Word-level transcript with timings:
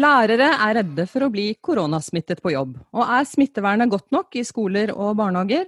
Lærere 0.00 0.46
er 0.54 0.76
redde 0.80 1.04
for 1.10 1.26
å 1.26 1.30
bli 1.32 1.50
koronasmittet 1.60 2.40
på 2.42 2.52
jobb. 2.54 2.76
Og 2.94 3.02
er 3.04 3.26
smittevernet 3.28 3.90
godt 3.92 4.08
nok 4.14 4.36
i 4.38 4.44
skoler 4.46 4.92
og 4.94 5.16
barnehager? 5.18 5.66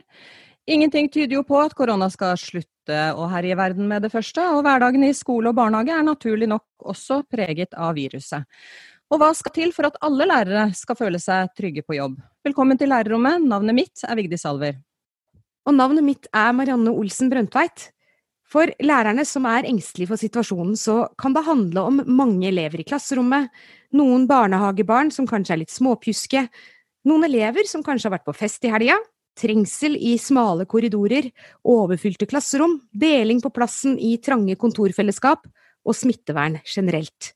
Ingenting 0.70 1.10
tyder 1.10 1.40
jo 1.40 1.42
på 1.46 1.58
at 1.60 1.74
korona 1.76 2.08
skal 2.12 2.36
slutte 2.40 2.98
å 3.18 3.26
herje 3.32 3.56
verden 3.58 3.88
med 3.90 4.06
det 4.06 4.12
første, 4.12 4.44
og 4.54 4.62
hverdagen 4.64 5.04
i 5.04 5.12
skole 5.16 5.50
og 5.50 5.58
barnehage 5.58 5.94
er 5.96 6.06
naturlig 6.06 6.48
nok 6.50 6.86
også 6.94 7.22
preget 7.30 7.74
av 7.74 7.96
viruset. 7.98 8.46
Og 9.12 9.20
hva 9.20 9.32
skal 9.36 9.56
til 9.58 9.74
for 9.76 9.90
at 9.90 9.98
alle 10.06 10.28
lærere 10.30 10.68
skal 10.78 10.98
føle 10.98 11.20
seg 11.20 11.50
trygge 11.58 11.84
på 11.84 11.98
jobb? 11.98 12.20
Velkommen 12.42 12.74
til 12.74 12.90
lærerrommet, 12.90 13.44
navnet 13.46 13.76
mitt 13.76 14.00
er 14.02 14.16
Vigdis 14.18 14.42
Salver. 14.42 14.74
Og 15.62 15.76
navnet 15.76 16.02
mitt 16.02 16.24
er 16.34 16.48
Marianne 16.50 16.90
Olsen 16.90 17.28
Brøndtveit. 17.30 17.84
For 18.50 18.66
lærerne 18.82 19.22
som 19.22 19.46
er 19.46 19.68
engstelige 19.68 20.10
for 20.10 20.18
situasjonen, 20.18 20.74
så 20.74 21.04
kan 21.14 21.36
det 21.36 21.44
handle 21.46 21.84
om 21.86 22.00
mange 22.10 22.48
elever 22.50 22.82
i 22.82 22.86
klasserommet, 22.88 23.46
noen 23.94 24.26
barnehagebarn 24.26 25.14
som 25.14 25.28
kanskje 25.30 25.54
er 25.54 25.62
litt 25.62 25.70
småpjuske, 25.70 26.42
noen 27.06 27.28
elever 27.28 27.70
som 27.70 27.86
kanskje 27.86 28.10
har 28.10 28.16
vært 28.16 28.26
på 28.26 28.34
fest 28.40 28.66
i 28.66 28.74
helga, 28.74 28.98
trengsel 29.38 29.94
i 29.94 30.16
smale 30.18 30.66
korridorer, 30.66 31.30
overfylte 31.62 32.26
klasserom, 32.26 32.80
deling 32.90 33.38
på 33.38 33.54
plassen 33.54 33.94
i 34.02 34.16
trange 34.18 34.58
kontorfellesskap. 34.58 35.46
Og 35.86 35.94
smittevern 35.98 36.58
generelt. 36.66 37.32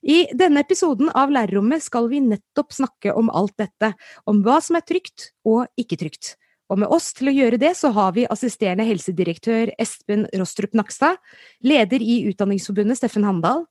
I 0.00 0.24
denne 0.32 0.62
episoden 0.64 1.10
av 1.12 1.32
Lærerrommet 1.32 1.84
skal 1.84 2.08
vi 2.08 2.22
nettopp 2.24 2.72
snakke 2.72 3.12
om 3.12 3.28
alt 3.36 3.56
dette, 3.60 3.92
om 4.24 4.40
hva 4.44 4.56
som 4.64 4.78
er 4.78 4.84
trygt 4.88 5.30
og 5.44 5.66
ikke 5.80 5.98
trygt. 6.00 6.34
Og 6.70 6.78
med 6.80 6.92
oss 6.94 7.10
til 7.18 7.28
å 7.28 7.34
gjøre 7.34 7.58
det, 7.60 7.74
så 7.76 7.90
har 7.92 8.14
vi 8.16 8.28
assisterende 8.30 8.86
helsedirektør 8.86 9.74
Espen 9.82 10.24
Rostrup 10.38 10.76
Nakstad, 10.78 11.18
leder 11.66 12.00
i 12.00 12.22
Utdanningsforbundet 12.30 13.00
Steffen 13.00 13.26
Handal, 13.26 13.66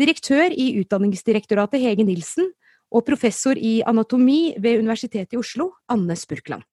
direktør 0.00 0.52
i 0.52 0.72
Utdanningsdirektoratet 0.82 1.80
Hege 1.80 2.04
Nilsen 2.04 2.50
og 2.90 3.06
professor 3.06 3.56
i 3.56 3.78
anatomi 3.86 4.56
ved 4.58 4.82
Universitetet 4.82 5.38
i 5.38 5.40
Oslo, 5.40 5.70
Anne 5.88 6.18
Spurkland. 6.18 6.66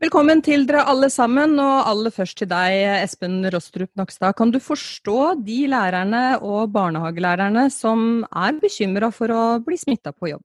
Velkommen 0.00 0.38
til 0.40 0.62
dere 0.64 0.86
alle 0.88 1.10
sammen, 1.12 1.58
og 1.60 1.82
aller 1.84 2.12
først 2.14 2.38
til 2.40 2.48
deg, 2.48 2.72
Espen 3.02 3.42
Rostrup 3.52 3.90
Nakstad. 4.00 4.32
Kan 4.38 4.48
du 4.48 4.56
forstå 4.56 5.34
de 5.44 5.58
lærerne 5.68 6.38
og 6.40 6.70
barnehagelærerne 6.72 7.66
som 7.74 8.22
er 8.24 8.56
bekymra 8.62 9.10
for 9.12 9.28
å 9.28 9.42
bli 9.66 9.76
smitta 9.76 10.14
på 10.16 10.30
jobb? 10.30 10.40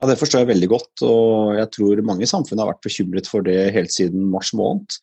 Ja, 0.00 0.08
Det 0.08 0.16
forstår 0.22 0.46
jeg 0.46 0.52
veldig 0.54 0.70
godt, 0.72 1.04
og 1.04 1.52
jeg 1.58 1.68
tror 1.76 2.02
mange 2.08 2.24
i 2.24 2.30
samfunnet 2.32 2.64
har 2.64 2.72
vært 2.72 2.88
bekymret 2.88 3.28
for 3.28 3.44
det 3.44 3.74
helt 3.76 3.92
siden 3.92 4.24
mars 4.32 4.54
måned. 4.56 4.96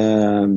Eh, 0.00 0.56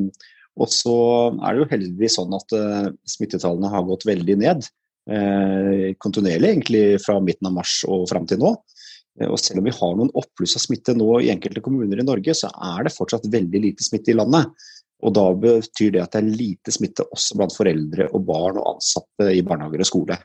og 0.55 0.71
så 0.71 0.97
er 1.35 1.51
det 1.51 1.59
jo 1.65 1.69
heldigvis 1.75 2.15
sånn 2.15 2.39
at 2.39 2.55
eh, 2.55 2.89
smittetallene 3.11 3.75
har 3.75 3.83
gått 3.91 4.07
veldig 4.07 4.39
ned. 4.39 4.71
Eh, 5.11 5.99
kontinuerlig 5.99 6.53
egentlig 6.55 6.85
fra 7.03 7.19
midten 7.19 7.51
av 7.51 7.59
mars 7.59 7.81
og 7.91 8.07
fram 8.07 8.23
til 8.23 8.39
nå. 8.39 8.55
Og 9.27 9.39
selv 9.41 9.61
om 9.61 9.67
vi 9.67 9.75
har 9.75 9.95
noen 9.97 10.11
oppbluss 10.17 10.55
av 10.55 10.63
smitte 10.63 10.95
nå 10.97 11.07
i 11.19 11.31
enkelte 11.33 11.63
kommuner 11.65 11.99
i 11.99 12.05
Norge, 12.07 12.35
så 12.37 12.51
er 12.53 12.85
det 12.87 12.95
fortsatt 12.95 13.27
veldig 13.31 13.63
lite 13.65 13.85
smitte 13.85 14.13
i 14.13 14.17
landet. 14.17 14.53
Og 15.05 15.13
da 15.15 15.25
betyr 15.31 15.93
det 15.95 16.01
at 16.03 16.15
det 16.15 16.21
er 16.21 16.39
lite 16.41 16.73
smitte 16.75 17.05
også 17.07 17.37
blant 17.39 17.55
foreldre 17.55 18.09
og 18.11 18.23
barn 18.27 18.59
og 18.59 18.75
ansatte 18.75 19.29
i 19.31 19.43
barnehager 19.47 19.83
og 19.83 19.87
skole. 19.87 20.17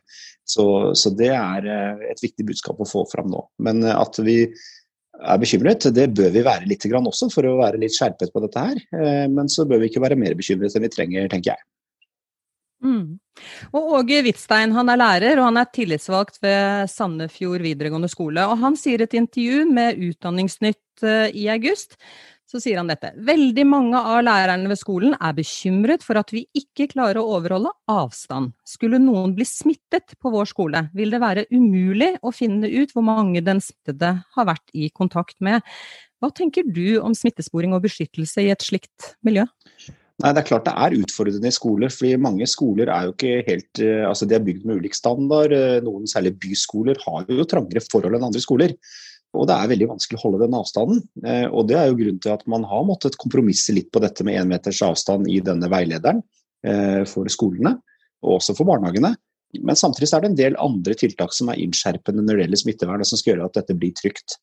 Så, 0.44 0.66
så, 0.98 1.12
det 1.14 1.30
er 1.32 1.68
eh, 1.70 2.08
et 2.10 2.22
viktig 2.22 2.46
budskap 2.50 2.80
å 2.82 2.88
få 2.88 3.04
fram 3.10 3.30
nå. 3.32 3.44
Men 3.64 3.84
eh, 3.86 3.94
at 3.94 4.18
vi 4.26 4.40
er 4.44 5.38
bekymret, 5.40 5.86
det 5.94 6.08
bør 6.16 6.32
vi 6.34 6.42
være 6.44 6.68
litt 6.68 6.84
grann 6.90 7.06
også, 7.08 7.30
for 7.32 7.46
å 7.46 7.58
være 7.62 7.80
litt 7.80 7.94
skjerpet 7.94 8.34
på 8.34 8.42
dette 8.44 8.66
her. 8.66 8.82
Eh, 8.98 9.26
men 9.30 9.48
så 9.52 9.66
bør 9.68 9.80
vi 9.82 9.92
ikke 9.92 10.02
være 10.04 10.18
mer 10.20 10.34
bekymret 10.38 10.74
enn 10.74 10.84
vi 10.84 10.92
trenger, 10.92 11.30
tenker 11.32 11.54
jeg. 11.54 11.66
Mm. 12.84 13.06
Og 13.74 13.96
Åge 13.98 14.20
Hvitstein 14.24 14.74
han 14.76 14.92
er 14.92 15.00
lærer 15.00 15.40
og 15.40 15.48
han 15.50 15.62
er 15.62 15.72
tillitsvalgt 15.74 16.38
ved 16.44 16.90
Sandefjord 16.92 17.64
videregående 17.64 18.10
skole. 18.12 18.46
og 18.46 18.60
Han 18.62 18.78
sier 18.78 19.02
et 19.02 19.16
intervju 19.18 19.64
med 19.70 19.98
Utdanningsnytt 20.10 21.04
i 21.34 21.48
august 21.50 21.98
så 22.54 22.60
sier 22.62 22.78
han 22.78 22.90
dette. 22.90 23.10
Veldig 23.26 23.64
mange 23.66 23.98
av 23.98 24.20
lærerne 24.22 24.70
ved 24.70 24.78
skolen 24.78 25.16
er 25.18 25.34
bekymret 25.34 26.04
for 26.06 26.20
at 26.20 26.30
vi 26.34 26.44
ikke 26.54 26.86
klarer 26.92 27.18
å 27.18 27.38
overholde 27.38 27.72
avstand. 27.90 28.52
Skulle 28.68 29.00
noen 29.02 29.34
bli 29.34 29.46
smittet 29.48 30.14
på 30.22 30.30
vår 30.34 30.50
skole, 30.52 30.84
vil 30.94 31.10
det 31.14 31.22
være 31.24 31.46
umulig 31.50 32.12
å 32.22 32.30
finne 32.34 32.70
ut 32.70 32.94
hvor 32.94 33.06
mange 33.06 33.42
den 33.44 33.62
smittede 33.64 34.14
har 34.36 34.48
vært 34.50 34.70
i 34.70 34.90
kontakt 34.94 35.40
med. 35.42 35.66
Hva 36.22 36.30
tenker 36.30 36.68
du 36.68 37.00
om 37.02 37.16
smittesporing 37.16 37.74
og 37.74 37.82
beskyttelse 37.88 38.46
i 38.46 38.52
et 38.54 38.64
slikt 38.64 39.14
miljø? 39.26 39.48
Nei, 40.22 40.30
Det 40.30 40.44
er 40.44 40.46
klart 40.46 40.68
det 40.68 40.74
er 40.78 40.94
utfordrende 41.02 41.50
i 41.50 41.54
skoler, 41.54 41.90
fordi 41.90 42.12
mange 42.22 42.46
skoler 42.46 42.90
er 42.92 43.08
jo 43.08 43.14
ikke 43.16 43.40
helt 43.48 43.80
eh, 43.82 44.04
altså 44.06 44.28
De 44.30 44.36
er 44.36 44.44
bygd 44.46 44.68
med 44.68 44.78
ulik 44.78 44.94
standard. 44.94 45.54
Eh, 45.56 45.80
noen, 45.82 46.06
særlig 46.10 46.36
byskoler, 46.38 47.00
har 47.02 47.26
jo 47.26 47.46
trangere 47.50 47.82
forhold 47.82 48.14
enn 48.14 48.28
andre 48.28 48.42
skoler. 48.42 48.76
Og 49.34 49.48
det 49.50 49.56
er 49.56 49.72
veldig 49.72 49.88
vanskelig 49.90 50.20
å 50.20 50.22
holde 50.28 50.44
den 50.44 50.54
avstanden. 50.54 51.02
Eh, 51.26 51.48
og 51.50 51.66
det 51.66 51.80
er 51.80 51.90
jo 51.90 51.98
grunnen 51.98 52.22
til 52.22 52.36
at 52.36 52.46
man 52.50 52.66
har 52.70 52.86
måttet 52.86 53.18
kompromisse 53.18 53.74
litt 53.74 53.90
på 53.90 54.02
dette 54.04 54.26
med 54.26 54.38
én 54.38 54.52
meters 54.52 54.84
avstand 54.86 55.26
i 55.32 55.40
denne 55.42 55.70
veilederen 55.72 56.22
for 57.04 57.28
skolene, 57.28 57.74
og 58.24 58.38
også 58.38 58.54
for 58.56 58.64
barnehagene. 58.64 59.10
Men 59.68 59.76
samtidig 59.76 60.06
er 60.16 60.22
det 60.22 60.28
en 60.30 60.38
del 60.38 60.54
andre 60.64 60.94
tiltak 60.96 61.34
som 61.36 61.50
er 61.52 61.58
innskjerpende 61.60 62.22
når 62.24 62.38
det 62.38 62.46
gjelder 62.46 62.60
smittevern, 62.62 63.04
og 63.04 63.10
som 63.10 63.20
skal 63.20 63.34
gjøre 63.34 63.50
at 63.50 63.58
dette 63.58 63.76
blir 63.76 63.92
trygt. 63.98 64.38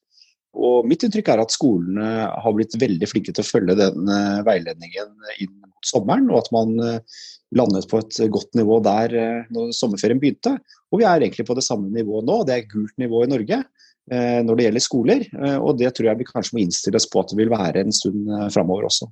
Og 0.53 0.85
mitt 0.85 1.01
inntrykk 1.01 1.31
er 1.33 1.41
at 1.41 1.55
skolene 1.55 2.11
har 2.29 2.53
blitt 2.53 2.77
veldig 2.77 3.09
flinke 3.09 3.33
til 3.33 3.41
å 3.41 3.47
følge 3.47 3.79
den 3.79 4.13
veiledningen 4.45 5.17
inn 5.41 5.60
sommeren, 5.87 6.29
og 6.31 6.43
at 6.43 6.51
man 6.55 6.73
eh, 6.85 7.21
landet 7.57 7.87
på 7.91 7.99
et 7.99 8.19
godt 8.31 8.55
nivå 8.55 8.79
der 8.85 9.11
når 9.51 9.73
sommerferien 9.75 10.21
begynte. 10.21 10.53
Og 10.91 11.01
vi 11.01 11.07
er 11.07 11.19
egentlig 11.19 11.43
på 11.47 11.55
det 11.57 11.65
samme 11.65 11.91
nivået 11.91 12.23
nå, 12.23 12.37
det 12.47 12.55
er 12.55 12.69
gult 12.71 12.95
nivå 13.01 13.25
i 13.25 13.31
Norge. 13.33 13.57
Eh, 14.11 14.39
når 14.43 14.57
det 14.57 14.65
gjelder 14.65 14.83
skoler. 14.83 15.25
Eh, 15.29 15.57
og 15.61 15.77
det 15.79 15.91
tror 15.95 16.09
jeg 16.09 16.19
vi 16.19 16.27
kanskje 16.27 16.57
må 16.57 16.63
innstille 16.63 16.99
oss 16.99 17.07
på 17.07 17.21
at 17.21 17.31
det 17.31 17.37
vil 17.39 17.51
være 17.53 17.83
en 17.85 17.93
stund 17.95 18.25
eh, 18.27 18.47
framover 18.51 18.89
også. 18.89 19.07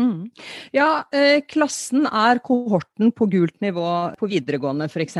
Mm. 0.00 0.30
Ja, 0.72 1.04
eh, 1.12 1.42
klassen 1.44 2.06
er 2.06 2.40
kohorten 2.44 3.10
på 3.12 3.26
gult 3.30 3.56
nivå 3.60 3.84
på 4.16 4.28
videregående 4.30 4.86
f.eks. 4.88 5.18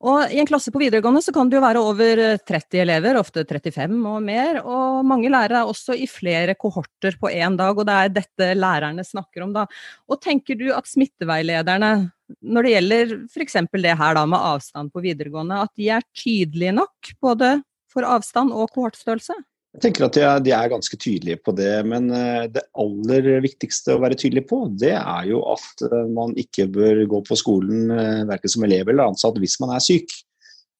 Og 0.00 0.32
i 0.34 0.40
en 0.42 0.48
klasse 0.48 0.72
på 0.74 0.82
videregående 0.82 1.22
så 1.22 1.34
kan 1.34 1.50
det 1.50 1.58
jo 1.58 1.64
være 1.64 1.82
over 1.84 2.22
30 2.48 2.82
elever, 2.82 3.20
ofte 3.20 3.44
35 3.46 3.98
og 4.10 4.18
mer. 4.26 4.60
Og 4.64 5.06
mange 5.06 5.30
lærere 5.30 5.62
er 5.62 5.70
også 5.70 5.94
i 5.94 6.08
flere 6.10 6.56
kohorter 6.58 7.18
på 7.20 7.30
én 7.30 7.58
dag, 7.60 7.76
og 7.76 7.86
det 7.86 7.98
er 7.98 8.14
dette 8.20 8.50
lærerne 8.58 9.06
snakker 9.06 9.46
om 9.46 9.54
da. 9.54 9.66
Og 10.10 10.20
tenker 10.22 10.58
du 10.58 10.70
at 10.74 10.90
smitteveilederne, 10.90 11.92
når 12.40 12.66
det 12.66 12.74
gjelder 12.76 13.16
f.eks. 13.30 13.60
det 13.78 13.98
her 14.02 14.18
da 14.18 14.26
med 14.26 14.50
avstand 14.54 14.90
på 14.94 15.04
videregående, 15.06 15.62
at 15.66 15.74
de 15.78 15.90
er 15.94 16.08
tydelige 16.16 16.74
nok? 16.80 17.14
Både 17.22 17.60
for 17.90 18.06
avstand 18.06 18.54
og 18.54 18.70
kohortstørrelse? 18.74 19.38
Jeg 19.70 19.84
tenker 19.84 20.08
at 20.08 20.16
de 20.42 20.50
er, 20.50 20.70
ganske 20.72 20.96
tydelige 20.98 21.38
på 21.44 21.52
det, 21.54 21.70
men 21.86 22.08
eh, 22.10 22.48
det 22.50 22.64
aller 22.82 23.28
viktigste 23.44 23.94
å 23.94 24.00
være 24.02 24.18
tydelig 24.18 24.42
på, 24.50 24.64
det 24.74 24.96
er 24.98 25.28
jo 25.30 25.44
at 25.52 25.84
eh, 25.86 26.08
man 26.10 26.34
ikke 26.42 26.66
bør 26.74 27.04
gå 27.12 27.20
på 27.28 27.38
skolen 27.38 27.92
eh, 27.94 28.24
verken 28.26 28.50
som 28.50 28.66
elev 28.66 28.90
eller 28.90 29.12
ansatt 29.12 29.38
hvis 29.38 29.60
man 29.62 29.76
er 29.76 29.84
syk. 29.84 30.10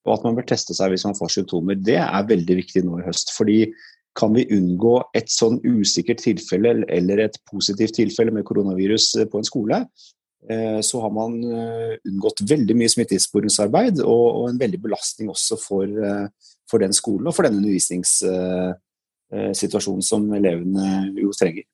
Og 0.03 0.17
at 0.17 0.25
man 0.25 0.35
bør 0.35 0.49
teste 0.49 0.75
seg 0.75 0.91
hvis 0.91 1.05
man 1.07 1.15
får 1.15 1.31
symptomer. 1.37 1.79
Det 1.79 1.99
er 2.03 2.27
veldig 2.27 2.57
viktig 2.57 2.83
nå 2.83 2.99
i 2.99 3.07
høst. 3.07 3.31
fordi 3.37 3.63
kan 4.19 4.33
vi 4.35 4.43
unngå 4.51 4.97
et 5.15 5.29
sånn 5.31 5.61
usikkert 5.63 6.19
tilfelle 6.19 6.81
eller 6.91 7.21
et 7.29 7.37
positivt 7.47 7.95
tilfelle 7.95 8.33
med 8.35 8.43
koronavirus 8.43 9.13
på 9.31 9.39
en 9.39 9.47
skole, 9.47 9.77
så 10.41 10.97
har 11.03 11.11
man 11.13 11.35
unngått 11.37 12.39
veldig 12.49 12.73
mye 12.73 12.89
smittesporingsarbeid 12.89 13.99
og 14.01 14.47
en 14.47 14.57
veldig 14.57 14.79
belastning 14.81 15.29
også 15.29 15.53
for 15.61 15.85
for 16.71 16.79
den 16.81 16.95
skolen 16.95 17.27
og 17.29 17.35
for 17.35 17.43
den 17.45 17.57
undervisningssituasjonen 17.59 20.03
som 20.05 20.33
elevene 20.37 20.85
jo 21.19 21.31
trenger. 21.37 21.65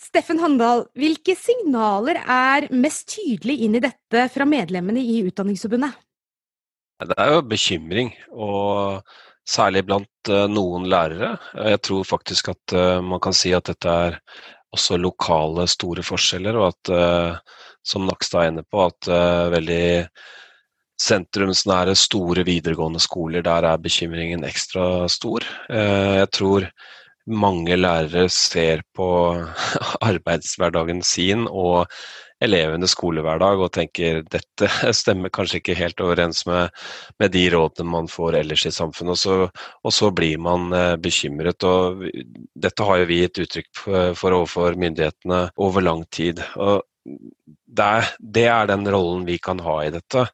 Steffen 0.00 0.40
Handal, 0.42 0.86
hvilke 0.98 1.34
signaler 1.38 2.16
er 2.24 2.68
mest 2.72 3.08
tydelig 3.12 3.56
inn 3.66 3.74
i 3.78 3.84
dette 3.84 4.28
fra 4.32 4.44
medlemmene 4.48 5.00
i 5.04 5.22
Utdanningsforbundet? 5.28 5.92
Det 7.00 7.16
er 7.16 7.28
jo 7.36 7.42
bekymring, 7.48 8.08
og 8.32 9.02
særlig 9.48 9.86
blant 9.88 10.28
eh, 10.28 10.48
noen 10.50 10.88
lærere. 10.90 11.38
Jeg 11.72 11.80
tror 11.86 12.02
faktisk 12.08 12.48
at 12.52 12.72
eh, 12.76 13.00
man 13.04 13.20
kan 13.22 13.32
si 13.36 13.50
at 13.56 13.66
dette 13.70 13.88
er 13.88 14.12
også 14.76 14.98
lokale 15.00 15.66
store 15.70 16.04
forskjeller, 16.06 16.58
og 16.58 16.72
at, 16.72 16.92
eh, 16.94 17.62
som 17.86 18.06
Nakstad 18.06 18.44
er 18.44 18.52
inne 18.52 18.66
på, 18.70 18.84
at 18.86 19.08
veldig 19.54 19.84
sentrumsnære, 21.00 21.96
store 21.96 22.44
videregående 22.46 23.00
skoler, 23.02 23.44
der 23.44 23.66
er 23.70 23.80
bekymringen 23.80 24.44
ekstra 24.44 25.08
stor. 25.08 25.46
Eh, 25.72 26.16
jeg 26.20 26.30
tror 26.36 26.66
mange 27.30 27.76
lærere 27.76 28.28
ser 28.32 28.82
på 28.96 29.08
arbeidshverdagen 30.10 31.02
sin 31.06 31.46
og 31.48 31.88
elevenes 32.44 32.94
skolehverdag 32.96 33.60
og 33.60 33.72
tenker 33.76 34.22
dette 34.32 34.68
stemmer 35.00 35.32
kanskje 35.34 35.60
ikke 35.60 35.78
helt 35.78 36.00
overens 36.04 36.44
med, 36.48 36.70
med 37.20 37.34
de 37.34 37.46
rådene 37.54 37.92
man 37.92 38.10
får 38.10 38.40
ellers 38.40 38.66
i 38.68 38.74
samfunnet. 38.74 39.16
Og 39.16 39.20
så, 39.20 39.66
og 39.84 39.94
så 39.94 40.10
blir 40.14 40.40
man 40.42 40.70
eh, 40.76 40.94
bekymret. 41.00 41.64
og 41.64 42.06
Dette 42.54 42.86
har 42.86 43.02
jo 43.02 43.10
vi 43.10 43.22
gitt 43.24 43.42
uttrykk 43.44 43.70
for, 43.76 44.14
for 44.18 44.38
overfor 44.40 44.78
myndighetene 44.80 45.46
over 45.60 45.84
lang 45.84 46.06
tid. 46.14 46.42
og 46.56 46.86
det 47.04 47.90
det 48.18 48.44
er, 48.50 48.66
den 48.68 48.84
rollen 48.92 49.22
vi 49.24 49.38
kan 49.42 49.60
ha 49.64 49.76
i 49.84 49.92
dette. 49.92 50.26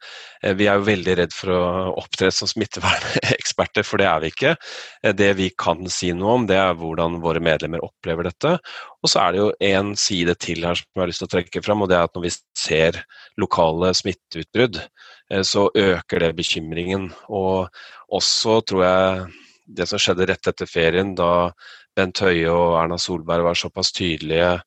Eh, 0.43 0.55
vi 0.59 0.67
er 0.67 0.81
jo 0.81 0.89
veldig 0.89 1.15
redd 1.21 1.35
for 1.35 1.53
å 1.55 1.61
opptre 2.01 2.31
som 2.35 2.49
smitteverneksperter, 2.51 3.87
for 3.89 4.03
det 4.03 4.09
er 4.11 4.25
vi 4.25 4.33
ikke. 4.33 4.55
Eh, 5.03 5.15
det 5.17 5.31
vi 5.39 5.51
kan 5.59 5.87
si 5.93 6.11
noe 6.17 6.41
om, 6.41 6.49
det 6.49 6.59
er 6.59 6.77
hvordan 6.79 7.21
våre 7.25 7.43
medlemmer 7.45 7.85
opplever 7.87 8.31
dette. 8.31 8.57
Og 9.03 9.13
så 9.13 9.23
er 9.23 9.33
det 9.33 9.43
jo 9.43 9.49
en 9.71 9.95
side 10.01 10.37
til 10.43 10.67
her 10.67 10.81
som 10.81 10.89
jeg 10.91 11.05
har 11.05 11.13
lyst 11.13 11.23
til 11.25 11.31
å 11.31 11.35
trekke 11.37 11.65
fram, 11.65 11.85
og 11.85 11.93
det 11.93 11.99
er 12.01 12.11
at 12.11 12.19
når 12.19 12.27
vi 12.27 12.35
ser 12.67 13.01
lokale 13.41 13.95
smitteutbrudd, 14.01 14.83
eh, 15.31 15.47
så 15.47 15.69
øker 15.71 16.27
det 16.27 16.37
bekymringen. 16.41 17.11
Og 17.31 17.69
også, 18.17 18.61
tror 18.67 18.87
jeg, 18.89 19.27
det 19.67 19.89
som 19.91 20.01
skjedde 20.03 20.31
rett 20.31 20.53
etter 20.53 20.71
ferien, 20.71 21.15
da 21.19 21.51
Bent 21.97 22.21
Høie 22.21 22.51
og 22.53 22.77
Erna 22.77 22.99
Solberg 23.01 23.47
var 23.47 23.57
såpass 23.57 23.93
tydelige 23.97 24.59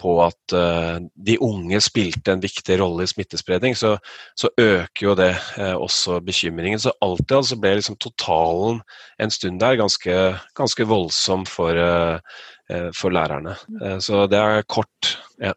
på 0.00 0.14
at 0.24 0.54
uh, 0.54 0.96
de 1.14 1.36
unge 1.44 1.80
spilte 1.84 2.32
en 2.32 2.42
viktig 2.42 2.78
rolle 2.80 3.04
i 3.04 3.10
smittespredning, 3.10 3.76
så, 3.78 3.96
så 4.38 4.50
øker 4.54 5.04
jo 5.04 5.14
det 5.18 5.32
uh, 5.58 5.76
også 5.78 6.20
bekymringen. 6.24 6.80
Så 6.82 6.94
alt 7.04 7.30
i 7.34 7.60
ble 7.60 7.76
liksom 7.78 7.98
totalen 8.00 8.82
en 9.18 9.34
stund 9.34 9.60
der 9.62 9.78
ganske, 9.80 10.18
ganske 10.58 10.88
voldsom 10.88 11.46
for, 11.48 11.78
uh, 11.78 12.90
for 12.96 13.14
lærerne. 13.14 13.56
så 14.04 14.26
det 14.28 14.38
er 14.38 14.66
kort. 14.68 15.16
Ja. 15.40 15.54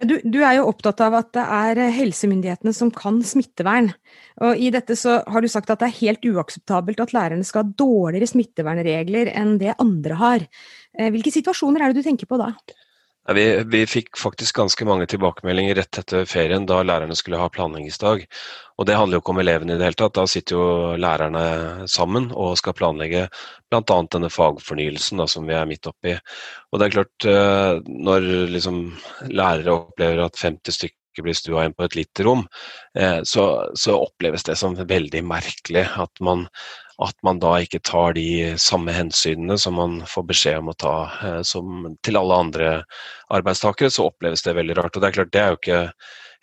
Du, 0.00 0.18
du, 0.24 0.38
er 0.44 0.58
jo 0.58 0.66
opptatt 0.68 1.00
av 1.04 1.14
at 1.16 1.28
det 1.36 1.42
er 1.42 1.78
helsemyndighetene 1.92 2.72
som 2.76 2.90
kan 2.92 3.22
smittevern. 3.24 3.90
Og 4.44 4.60
I 4.60 4.70
dette 4.72 4.96
så 4.96 5.18
har 5.24 5.44
du 5.44 5.48
sagt 5.52 5.70
at 5.72 5.80
det 5.80 5.90
er 5.90 6.00
helt 6.00 6.24
uakseptabelt 6.28 7.00
at 7.00 7.14
lærerne 7.16 7.44
skal 7.44 7.64
ha 7.64 7.76
dårligere 7.80 8.28
smittevernregler 8.28 9.32
enn 9.36 9.54
det 9.60 9.76
andre 9.80 10.18
har. 10.20 10.48
Hvilke 10.96 11.32
situasjoner 11.32 11.84
er 11.84 11.92
det 11.92 12.04
du 12.04 12.08
tenker 12.08 12.28
på 12.28 12.40
da? 12.40 12.50
Vi, 13.34 13.62
vi, 13.66 13.80
fikk 13.90 14.18
faktisk 14.18 14.56
ganske 14.56 14.86
mange 14.86 15.06
tilbakemeldinger 15.10 15.74
rett 15.80 15.98
etter 15.98 16.26
ferien 16.30 16.66
da 16.66 16.78
lærerne 16.86 17.16
skulle 17.18 17.40
ha 17.40 17.48
planleggingsdag. 17.50 18.22
Og 18.78 18.86
det 18.86 18.94
handler 18.94 19.18
jo 19.18 19.24
ikke 19.24 19.32
om 19.34 19.40
elevene 19.42 19.74
i 19.74 19.80
det 19.80 19.88
hele 19.88 19.98
tatt. 19.98 20.14
Da 20.14 20.26
sitter 20.30 20.54
jo 20.54 20.66
lærerne 21.00 21.88
sammen 21.90 22.28
og 22.30 22.54
skal 22.60 22.76
planlegge 22.78 23.24
bl.a. 23.72 23.82
denne 24.14 24.30
fagfornyelsen 24.30 25.22
da, 25.22 25.26
som 25.30 25.48
vi 25.48 25.56
er 25.58 25.66
midt 25.66 25.90
oppi. 25.90 26.14
Og 26.70 26.78
det 26.78 26.86
er 26.86 26.94
klart, 27.00 27.28
eh, 27.32 27.72
når 28.06 28.30
liksom 28.54 28.80
lærere 29.32 29.74
opplever 29.74 30.22
at 30.28 30.38
50 30.38 30.78
stykker 30.78 31.26
blir 31.26 31.34
stua 31.34 31.64
inn 31.66 31.74
på 31.74 31.86
et 31.86 31.98
lite 31.98 32.28
rom, 32.28 32.46
eh, 32.94 33.22
så, 33.26 33.46
så 33.74 33.98
oppleves 33.98 34.46
det 34.46 34.58
som 34.60 34.78
veldig 34.78 35.24
merkelig 35.26 35.88
at 35.98 36.22
man 36.22 36.46
at 37.02 37.16
man 37.26 37.40
da 37.42 37.56
ikke 37.60 37.82
tar 37.84 38.14
de 38.16 38.54
samme 38.60 38.92
hensynene 38.96 39.58
som 39.60 39.76
man 39.76 39.98
får 40.08 40.24
beskjed 40.30 40.62
om 40.62 40.70
å 40.72 40.76
ta 40.80 40.94
eh, 41.22 41.40
som 41.44 41.90
til 42.06 42.16
alle 42.16 42.38
andre 42.46 42.70
arbeidstakere, 43.36 43.92
så 43.92 44.08
oppleves 44.08 44.44
det 44.46 44.56
veldig 44.56 44.78
rart. 44.78 44.96
Og 44.96 45.04
det 45.04 45.10
er 45.10 45.18
klart, 45.18 45.32
det 45.34 45.42
er 45.42 45.52
jo 45.52 45.58
ikke 45.60 45.82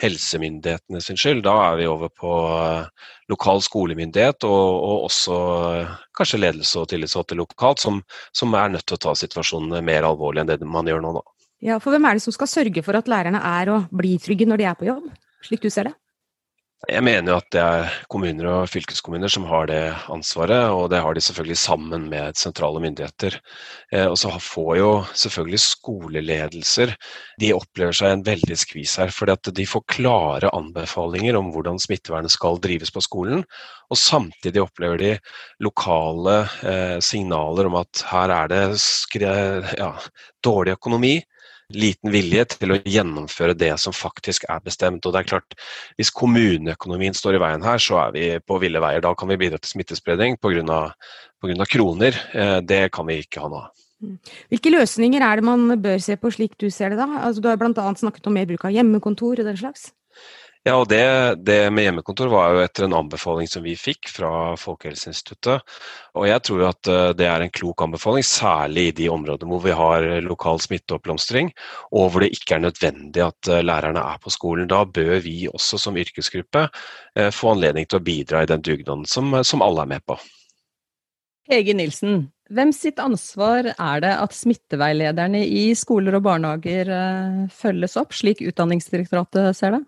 helsemyndighetene 0.03 1.01
sin 1.01 1.17
skyld. 1.17 1.43
Da 1.47 1.55
er 1.71 1.79
vi 1.81 1.89
over 1.89 2.11
på 2.13 2.35
eh, 2.53 3.09
lokal 3.33 3.63
skolemyndighet 3.65 4.45
og, 4.45 4.69
og 4.77 5.07
også 5.09 5.39
eh, 5.79 5.95
kanskje 6.17 6.41
ledelse 6.43 6.83
og 6.83 6.89
tillitsvalgte 6.93 7.39
lokalt, 7.39 7.81
som, 7.81 8.03
som, 8.35 8.53
er 8.57 8.75
nødt 8.75 8.85
til 8.85 8.99
å 8.99 9.03
ta 9.07 9.15
situasjonene 9.17 9.81
mer 9.85 10.05
alvorlig 10.09 10.43
enn 10.43 10.53
det 10.53 10.61
man 10.69 10.89
gjør 10.89 11.01
nå, 11.01 11.15
da. 11.17 11.25
Ja, 11.63 11.79
for 11.79 11.95
hvem 11.95 12.05
er 12.05 12.19
det 12.19 12.25
som 12.25 12.35
skal 12.35 12.51
sørge 12.51 12.83
for 12.85 12.99
at 12.99 13.09
lærerne 13.09 13.39
er 13.39 13.71
og 13.71 13.91
blir 13.95 14.21
trygge 14.21 14.45
når 14.49 14.59
de 14.59 14.69
er 14.69 14.77
på 14.77 14.89
jobb, 14.89 15.09
slik 15.47 15.63
du 15.63 15.71
ser 15.71 15.89
det? 15.89 15.97
Jeg 16.83 16.99
mener 16.99 17.31
jo 17.31 17.37
at 17.39 17.45
det 17.55 17.61
er 17.63 17.91
kommuner 18.11 18.47
og 18.51 18.65
fylkeskommuner 18.67 19.31
som 19.31 19.45
har 19.47 19.69
det 19.69 19.93
ansvaret, 20.11 20.67
og 20.75 20.89
det 20.91 20.99
har 20.99 21.15
de 21.15 21.21
selvfølgelig 21.23 21.55
sammen 21.61 22.09
med 22.11 22.35
sentrale 22.35 22.81
myndigheter. 22.83 23.37
Eh, 23.93 24.03
og 24.09 24.17
så 24.19 24.33
får 24.35 24.73
jo 24.81 24.89
selvfølgelig 25.15 25.61
skoleledelser 25.63 26.91
De 27.39 27.53
opplever 27.55 27.95
seg 27.95 28.17
en 28.17 28.25
veldig 28.27 28.57
skvis 28.59 28.97
her. 28.99 29.15
fordi 29.15 29.31
at 29.31 29.53
de 29.55 29.65
får 29.65 29.85
klare 29.87 30.51
anbefalinger 30.51 31.39
om 31.39 31.53
hvordan 31.55 31.79
smittevernet 31.79 32.35
skal 32.35 32.59
drives 32.59 32.91
på 32.91 32.99
skolen. 32.99 33.45
Og 33.89 33.97
samtidig 33.97 34.61
opplever 34.61 34.97
de 34.97 35.17
lokale 35.63 36.41
eh, 36.67 36.99
signaler 36.99 37.71
om 37.71 37.79
at 37.79 38.03
her 38.11 38.29
er 38.29 38.51
det 38.51 39.77
ja, 39.79 39.93
dårlig 40.43 40.75
økonomi 40.75 41.21
liten 41.73 42.11
vilje 42.13 42.45
til 42.55 42.75
å 42.75 42.79
gjennomføre 42.81 43.55
det 43.57 43.71
som 43.81 43.95
faktisk 43.95 44.47
er 44.51 44.59
bestemt. 44.65 45.05
Og 45.05 45.13
det 45.13 45.23
er 45.23 45.29
klart, 45.29 45.55
Hvis 45.97 46.11
kommuneøkonomien 46.11 47.13
står 47.13 47.35
i 47.35 47.43
veien 47.43 47.63
her, 47.63 47.77
så 47.77 48.07
er 48.07 48.11
vi 48.11 48.39
på 48.39 48.59
ville 48.59 48.79
veier. 48.79 49.01
Da 49.01 49.13
kan 49.15 49.27
vi 49.27 49.37
bidra 49.37 49.57
til 49.57 49.69
smittespredning 49.69 50.37
pga. 50.37 50.93
kroner. 51.69 52.13
Eh, 52.33 52.59
det 52.61 52.91
kan 52.91 53.05
vi 53.05 53.23
ikke 53.23 53.41
ha 53.41 53.49
nå. 53.49 53.55
av. 53.55 53.71
Hvilke 54.51 54.71
løsninger 54.71 55.21
er 55.21 55.39
det 55.39 55.45
man 55.47 55.81
bør 55.81 55.99
se 56.03 56.15
på 56.19 56.31
slik 56.31 56.57
du 56.59 56.69
ser 56.69 56.89
det 56.89 56.99
da? 56.99 57.07
Altså, 57.23 57.41
du 57.41 57.47
har 57.47 57.57
bl.a. 57.57 57.93
snakket 57.95 58.27
om 58.27 58.33
mer 58.33 58.45
bruk 58.45 58.65
av 58.65 58.71
hjemmekontor 58.71 59.39
og 59.39 59.45
den 59.45 59.57
slags? 59.57 59.91
Ja, 60.63 60.77
og 60.79 60.87
det, 60.87 61.03
det, 61.43 61.57
med 61.75 61.83
hjemmekontor 61.83 62.29
var 62.31 62.53
jo 62.55 62.61
etter 62.63 62.85
en 62.85 62.95
anbefaling 62.95 63.49
som 63.51 63.65
vi 63.65 63.73
fikk 63.75 64.07
fra 64.07 64.53
Folkehelseinstituttet. 64.55 65.59
Og 66.15 66.27
jeg 66.29 66.43
tror 66.47 66.63
at 66.69 66.87
eh, 66.87 67.09
det 67.19 67.27
er 67.27 67.43
en 67.43 67.51
klok 67.51 67.83
anbefaling, 67.83 68.23
særlig 68.23 68.85
i 68.87 68.93
de 69.01 69.09
områdene 69.11 69.51
hvor 69.51 69.65
vi 69.65 69.75
har 69.75 70.07
lokal 70.23 70.63
smitteoppblomstring, 70.63 71.51
og 71.91 72.13
hvor 72.13 72.23
det 72.23 72.31
ikke 72.37 72.55
er 72.55 72.63
nødvendig 72.63 73.25
at 73.27 73.51
eh, 73.51 73.59
lærerne 73.59 74.07
er 74.13 74.23
på 74.23 74.31
skolen. 74.31 74.71
Da 74.71 74.85
bør 74.87 75.19
vi 75.27 75.49
også 75.51 75.81
som 75.83 75.99
yrkesgruppe 75.99 76.69
eh, 76.69 77.27
få 77.35 77.57
anledning 77.57 77.89
til 77.89 77.99
å 77.99 78.07
bidra 78.07 78.47
i 78.47 78.51
den 78.55 78.63
dugnaden 78.63 79.03
som, 79.03 79.35
som 79.43 79.67
alle 79.67 79.83
er 79.83 79.93
med 79.97 80.07
på. 80.07 80.21
Hege 81.51 81.75
Nilsen, 81.75 82.29
hvem 82.55 82.71
sitt 82.71 83.03
ansvar 83.03 83.73
er 83.73 84.03
det 84.05 84.15
at 84.15 84.31
smitteveilederne 84.31 85.43
i 85.43 85.73
skoler 85.75 86.15
og 86.15 86.29
barnehager 86.29 86.87
følges 87.51 87.99
opp, 87.99 88.15
slik 88.15 88.39
Utdanningsdirektoratet 88.47 89.59
ser 89.59 89.75
det? 89.75 89.87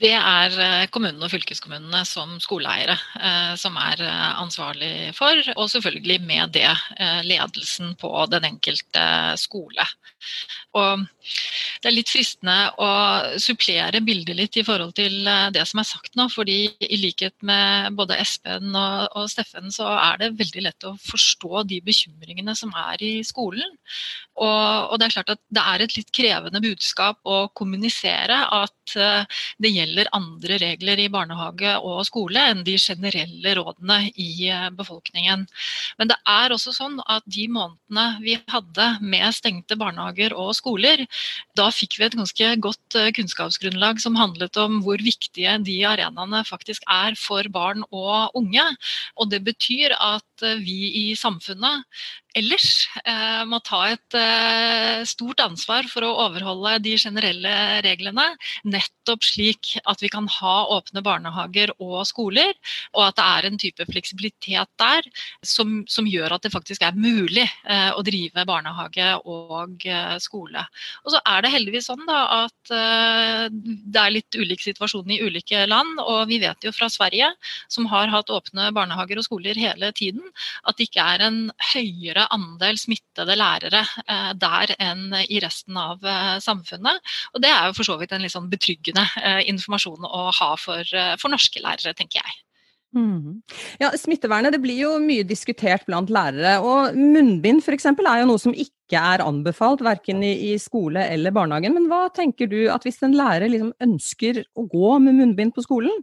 Det 0.00 0.14
er 0.16 0.54
eh, 0.56 0.86
kommunene 0.92 1.26
og 1.26 1.32
fylkeskommunene 1.32 2.00
som 2.08 2.32
skoleeiere 2.40 2.94
eh, 3.20 3.52
som 3.60 3.76
er 3.76 4.00
eh, 4.00 4.28
ansvarlig 4.40 5.10
for, 5.16 5.36
og 5.58 5.68
selvfølgelig 5.72 6.18
med 6.24 6.54
det 6.56 6.70
ledelsen 7.26 7.92
på 8.00 8.10
den 8.32 8.46
enkelte 8.48 9.02
skole. 9.40 9.84
Og 10.78 11.04
det 11.82 11.88
er 11.88 11.94
litt 11.94 12.10
fristende 12.12 12.56
å 12.80 12.88
supplere 13.40 14.02
bildet 14.04 14.38
litt 14.38 14.58
i 14.60 14.64
forhold 14.66 14.94
til 14.96 15.28
det 15.54 15.64
som 15.68 15.80
er 15.82 15.88
sagt 15.88 16.16
nå. 16.18 16.28
fordi 16.32 16.58
i 16.84 16.98
likhet 17.00 17.34
med 17.46 17.96
både 17.98 18.18
Espen 18.20 18.70
og, 18.70 19.08
og 19.18 19.28
Steffen, 19.32 19.70
så 19.74 19.88
er 19.96 20.20
det 20.20 20.32
veldig 20.38 20.64
lett 20.66 20.86
å 20.88 20.94
forstå 21.02 21.64
de 21.70 21.80
bekymringene 21.84 22.54
som 22.58 22.72
er 22.76 23.02
i 23.02 23.12
skolen. 23.26 23.76
Og, 24.40 24.92
og 24.92 25.00
det 25.00 25.08
er 25.08 25.16
klart 25.16 25.34
at 25.34 25.42
det 25.50 25.64
er 25.72 25.84
et 25.84 25.96
litt 25.98 26.12
krevende 26.14 26.62
budskap 26.64 27.20
å 27.24 27.42
kommunisere 27.56 28.44
at 28.60 28.96
det 29.60 29.70
gjelder 29.72 29.89
gjelder 29.90 30.10
andre 30.14 30.58
regler 30.60 31.00
i 31.02 31.08
barnehage 31.10 31.74
og 31.82 32.04
skole 32.06 32.42
enn 32.52 32.62
de 32.66 32.76
generelle 32.78 33.54
rådene 33.58 34.10
i 34.14 34.48
eh, 34.48 34.68
befolkningen. 34.76 35.46
Men 35.98 36.10
det 36.10 36.16
er 36.28 36.54
også 36.54 36.72
sånn 36.74 37.00
at 37.06 37.26
de 37.26 37.48
månedene 37.50 38.06
vi 38.22 38.36
hadde 38.50 38.86
med 39.02 39.34
stengte 39.34 39.76
barnehager 39.80 40.34
og 40.38 40.54
skoler, 40.58 41.04
da 41.58 41.70
fikk 41.74 41.98
vi 41.98 42.06
et 42.06 42.18
ganske 42.18 42.52
godt 42.62 42.98
eh, 42.98 43.10
kunnskapsgrunnlag 43.16 44.00
som 44.02 44.18
handlet 44.18 44.56
om 44.60 44.80
hvor 44.84 45.00
viktige 45.02 45.58
de 45.66 45.80
arenaene 45.88 46.44
faktisk 46.46 46.86
er 46.90 47.18
for 47.18 47.46
barn 47.50 47.84
og 47.90 48.36
unge. 48.38 48.66
Og 49.18 49.30
det 49.32 49.42
betyr 49.46 49.96
at 49.98 50.46
eh, 50.46 50.60
vi 50.62 50.80
i 51.04 51.06
samfunnet 51.18 51.86
ellers 52.38 52.86
eh, 53.04 53.42
må 53.48 53.60
ta 53.66 53.80
et 53.90 54.16
eh, 54.18 55.02
stort 55.08 55.40
ansvar 55.42 55.88
for 55.90 56.06
å 56.06 56.12
overholde 56.26 56.76
de 56.84 56.94
generelle 57.00 57.54
reglene. 57.86 58.26
Nettopp 58.68 59.24
slik 59.26 59.74
at 59.84 60.02
vi 60.02 60.10
kan 60.12 60.28
ha 60.40 60.54
åpne 60.76 61.02
barnehager 61.04 61.72
og 61.78 62.02
skoler, 62.08 62.52
og 62.94 63.08
at 63.08 63.18
det 63.18 63.26
er 63.26 63.48
en 63.48 63.60
type 63.64 63.86
fleksibilitet 63.90 64.70
der 64.80 65.06
som, 65.46 65.80
som 65.90 66.08
gjør 66.08 66.36
at 66.36 66.46
det 66.46 66.54
faktisk 66.54 66.84
er 66.86 66.98
mulig 66.98 67.46
eh, 67.46 67.90
å 67.94 68.04
drive 68.06 68.46
barnehage 68.48 69.10
og 69.24 69.86
skole. 70.22 70.62
Og 71.04 71.14
så 71.14 71.20
er 71.28 71.44
det 71.44 71.52
heldigvis 71.54 71.88
sånn 71.90 72.02
da, 72.08 72.20
at 72.44 72.70
det 72.70 74.00
er 74.00 74.12
litt 74.12 74.36
ulik 74.36 74.62
situasjon 74.62 75.10
i 75.12 75.20
ulike 75.24 75.64
land, 75.68 76.00
og 76.02 76.28
vi 76.30 76.40
vet 76.42 76.64
jo 76.64 76.72
fra 76.74 76.88
Sverige, 76.92 77.30
som 77.70 77.88
har 77.90 78.10
hatt 78.12 78.30
åpne 78.32 78.70
barnehager 78.76 79.20
og 79.20 79.26
skoler 79.26 79.58
hele 79.58 79.90
tiden, 79.96 80.22
at 80.68 80.78
det 80.78 80.88
ikke 80.88 81.06
er 81.14 81.24
en 81.26 81.40
høyere 81.72 82.19
større 82.20 82.28
andel 82.34 82.78
smittede 82.78 83.36
lærere 83.36 83.84
eh, 84.06 84.32
der 84.36 84.74
enn 84.78 85.14
i 85.28 85.40
resten 85.40 85.76
av 85.76 86.04
eh, 86.04 86.38
samfunnet. 86.40 87.00
Og 87.34 87.42
det 87.42 87.50
er 87.50 87.68
jo 87.68 87.76
for 87.78 87.84
så 87.84 87.98
vidt 87.98 88.12
en 88.12 88.22
litt 88.22 88.34
sånn 88.34 88.50
betryggende 88.50 89.06
eh, 89.22 89.48
informasjon 89.48 90.04
å 90.04 90.30
ha 90.30 90.54
for, 90.58 90.84
for 91.20 91.30
norske 91.30 91.60
lærere, 91.60 91.94
tenker 91.94 92.20
jeg. 92.20 92.38
Mm. 92.90 93.40
Ja, 93.78 93.92
Smittevernet 93.94 94.50
det 94.52 94.62
blir 94.64 94.80
jo 94.80 94.96
mye 94.98 95.22
diskutert 95.22 95.84
blant 95.86 96.10
lærere. 96.10 96.58
og 96.60 96.96
Munnbind 96.96 97.62
for 97.62 97.72
eksempel, 97.72 98.06
er 98.06 98.22
jo 98.22 98.30
noe 98.32 98.42
som 98.42 98.54
ikke 98.54 98.98
er 98.98 99.22
anbefalt, 99.22 99.84
verken 99.86 100.24
i, 100.26 100.32
i, 100.50 100.56
skole 100.58 101.04
eller 101.06 101.30
barnehagen. 101.30 101.76
Men 101.76 101.86
hva 101.90 102.08
tenker 102.14 102.50
du 102.50 102.64
at 102.68 102.84
hvis 102.84 103.00
en 103.06 103.14
lærer 103.14 103.48
liksom 103.48 103.72
ønsker 103.80 104.42
å 104.58 104.66
gå 104.66 104.96
med 105.06 105.20
munnbind 105.20 105.54
på 105.54 105.64
skolen, 105.64 106.02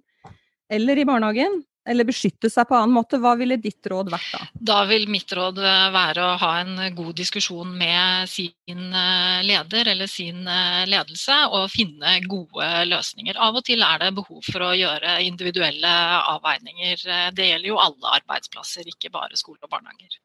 eller 0.71 1.00
i 1.00 1.07
barnehagen, 1.07 1.62
eller 1.88 2.08
beskytte 2.08 2.50
seg 2.51 2.67
på 2.67 2.75
annen 2.75 2.94
måte, 2.96 3.20
hva 3.22 3.34
ville 3.39 3.58
ditt 3.62 3.86
råd 3.88 4.12
vært 4.12 4.29
da? 4.34 4.48
Da 4.72 4.77
vil 4.89 5.08
mitt 5.12 5.32
råd 5.36 5.60
eh, 5.63 5.88
være 5.94 6.25
å 6.25 6.38
ha 6.41 6.51
en 6.62 6.79
god 6.98 7.13
diskusjon 7.20 7.72
med 7.79 8.29
sin 8.32 8.84
eh, 8.91 9.39
leder 9.48 9.91
eller 9.94 10.12
sin 10.12 10.44
eh, 10.44 10.84
ledelse, 10.89 11.38
og 11.48 11.70
finne 11.72 12.17
gode 12.27 12.67
løsninger. 12.89 13.39
Av 13.39 13.56
og 13.58 13.65
til 13.67 13.86
er 13.86 14.03
det 14.03 14.13
behov 14.17 14.41
for 14.46 14.67
å 14.67 14.74
gjøre 14.77 15.20
individuelle 15.25 15.94
avveininger. 16.36 17.06
Det 17.36 17.51
gjelder 17.51 17.72
jo 17.72 17.79
alle 17.82 18.17
arbeidsplasser, 18.20 18.88
ikke 18.91 19.13
bare 19.13 19.39
skole 19.39 19.62
og 19.63 19.72
barnehager. 19.72 20.20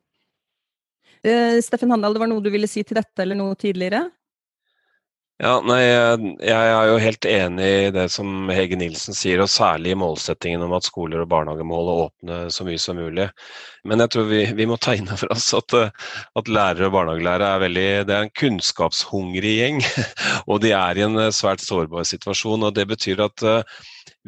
Steffen 1.62 1.92
Handal, 1.94 2.16
det 2.16 2.22
var 2.24 2.30
noe 2.32 2.42
du 2.42 2.50
ville 2.50 2.66
si 2.66 2.82
til 2.82 2.98
dette 2.98 3.22
eller 3.22 3.38
noe 3.38 3.54
tidligere? 3.58 4.08
Ja, 5.42 5.56
nei, 5.66 5.80
jeg 5.82 6.54
er 6.54 6.86
jo 6.86 6.98
helt 7.02 7.26
enig 7.26 7.66
i 7.66 7.90
det 7.94 8.04
som 8.14 8.50
Hege 8.54 8.76
Nilsen 8.78 9.16
sier, 9.18 9.40
og 9.42 9.50
særlig 9.50 9.90
i 9.90 9.98
målsettingen 9.98 10.62
om 10.62 10.74
at 10.76 10.86
skoler 10.86 11.24
og 11.24 11.32
barnehager 11.32 11.66
må 11.66 11.80
holde 11.80 11.96
åpne 12.04 12.36
så 12.54 12.66
mye 12.68 12.78
som 12.78 13.00
mulig. 13.00 13.26
Men 13.88 14.04
jeg 14.04 14.12
tror 14.14 14.28
vi, 14.30 14.42
vi 14.54 14.66
må 14.70 14.76
ta 14.78 14.94
inn 14.94 15.10
over 15.10 15.32
oss 15.34 15.48
at, 15.58 15.74
at 16.38 16.50
lærere 16.50 16.86
og 16.86 16.94
barnehagelærere 16.94 17.48
er 17.48 17.64
veldig, 17.64 17.86
det 18.06 18.14
er 18.16 18.26
en 18.28 18.36
kunnskapshungrig 18.38 19.56
gjeng. 19.58 19.82
Og 20.50 20.62
de 20.62 20.70
er 20.76 21.00
i 21.00 21.06
en 21.06 21.18
svært 21.34 21.64
sårbar 21.64 22.06
situasjon. 22.06 22.68
og 22.68 22.76
Det 22.76 22.86
betyr 22.94 23.24
at 23.26 23.42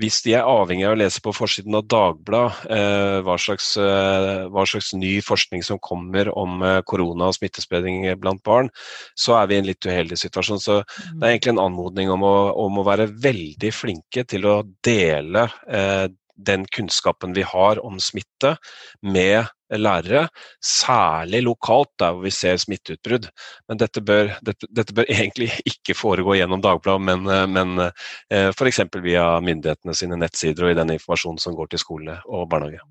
hvis 0.00 0.20
de 0.25 0.34
er 0.34 0.49
avhengig 0.49 0.87
av 0.88 0.96
å 0.96 0.99
lese 0.99 1.23
på 1.23 1.32
forsiden 1.34 1.76
av 1.78 1.87
Dagbladet 1.90 2.70
eh, 2.75 3.18
hva, 3.23 3.37
eh, 3.38 4.40
hva, 4.50 4.64
slags, 4.66 4.90
ny 4.99 5.12
forskning 5.23 5.62
som 5.66 5.78
kommer 5.82 6.30
om 6.34 6.64
eh, 6.66 6.80
korona 6.88 7.30
og 7.30 7.37
smittespredning 7.37 8.08
blant 8.18 8.42
barn, 8.46 8.73
så 9.14 9.38
er 9.38 9.50
vi 9.50 9.56
i 9.56 9.62
en 9.62 9.68
litt 9.68 9.87
uheldig 9.87 10.18
situasjon. 10.18 10.62
Så 10.62 10.80
det 10.82 11.23
er 11.23 11.37
egentlig 11.37 11.54
en 11.54 11.62
anmodning 11.68 12.11
om 12.11 12.26
å, 12.26 12.34
om 12.64 12.82
å 12.82 12.87
være 12.87 13.06
veldig 13.12 13.70
flinke 13.75 14.26
til 14.30 14.50
å 14.50 14.58
dele 14.84 15.46
eh, 15.70 16.08
den 16.37 16.67
kunnskapen 16.67 17.35
vi 17.37 17.43
har 17.47 17.81
om 17.85 18.00
smitte 18.03 18.57
med 19.03 19.47
lærere, 19.75 20.29
særlig 20.62 21.43
lokalt 21.43 21.91
der 21.99 22.14
hvor 22.14 22.26
vi 22.26 22.33
ser 22.35 22.59
smitteutbrudd. 22.61 23.29
Men 23.69 23.81
dette 23.81 24.03
bør, 24.05 24.35
dette, 24.45 24.69
dette 24.71 24.95
bør 24.95 25.09
egentlig 25.17 25.50
ikke 25.67 25.97
foregå 25.99 26.37
gjennom 26.38 26.62
Dagbladet, 26.64 27.07
men, 27.07 27.55
men 27.55 27.87
eh, 27.87 28.50
f.eks. 28.50 28.85
via 29.03 29.29
myndighetene 29.45 29.97
sine 29.97 30.21
nettsider 30.21 30.69
og 30.69 30.75
i 30.75 30.79
den 30.81 30.95
informasjonen 30.97 31.43
som 31.43 31.57
går 31.59 31.73
til 31.73 31.83
skole 31.83 32.21
og 32.26 32.49
barnehage. 32.50 32.83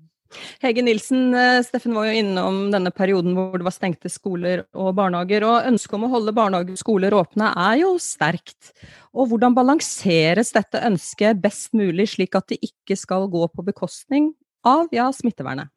Hege 0.62 0.84
Nilsen, 0.84 1.34
eh, 1.34 1.62
Steffen 1.66 1.94
var 1.96 2.08
jo 2.08 2.20
innom 2.20 2.60
denne 2.72 2.92
perioden 2.94 3.36
hvor 3.36 3.58
det 3.58 3.66
var 3.66 3.74
stengte 3.74 4.12
skoler 4.12 4.64
og 4.72 4.94
barnehager. 4.98 5.46
og 5.48 5.68
Ønsket 5.72 5.98
om 5.98 6.06
å 6.08 6.12
holde 6.14 6.36
barnehager 6.36 6.76
og 6.76 6.82
skoler 6.82 7.18
åpne 7.18 7.50
er 7.66 7.80
jo 7.82 7.94
sterkt. 8.02 8.72
Og 9.14 9.30
Hvordan 9.30 9.56
balanseres 9.56 10.54
dette 10.54 10.82
ønsket 10.86 11.42
best 11.42 11.74
mulig, 11.76 12.10
slik 12.14 12.38
at 12.38 12.48
det 12.52 12.62
ikke 12.62 12.98
skal 12.98 13.28
gå 13.32 13.46
på 13.50 13.66
bekostning 13.66 14.32
av 14.64 14.88
ja, 14.94 15.10
smittevernet? 15.14 15.73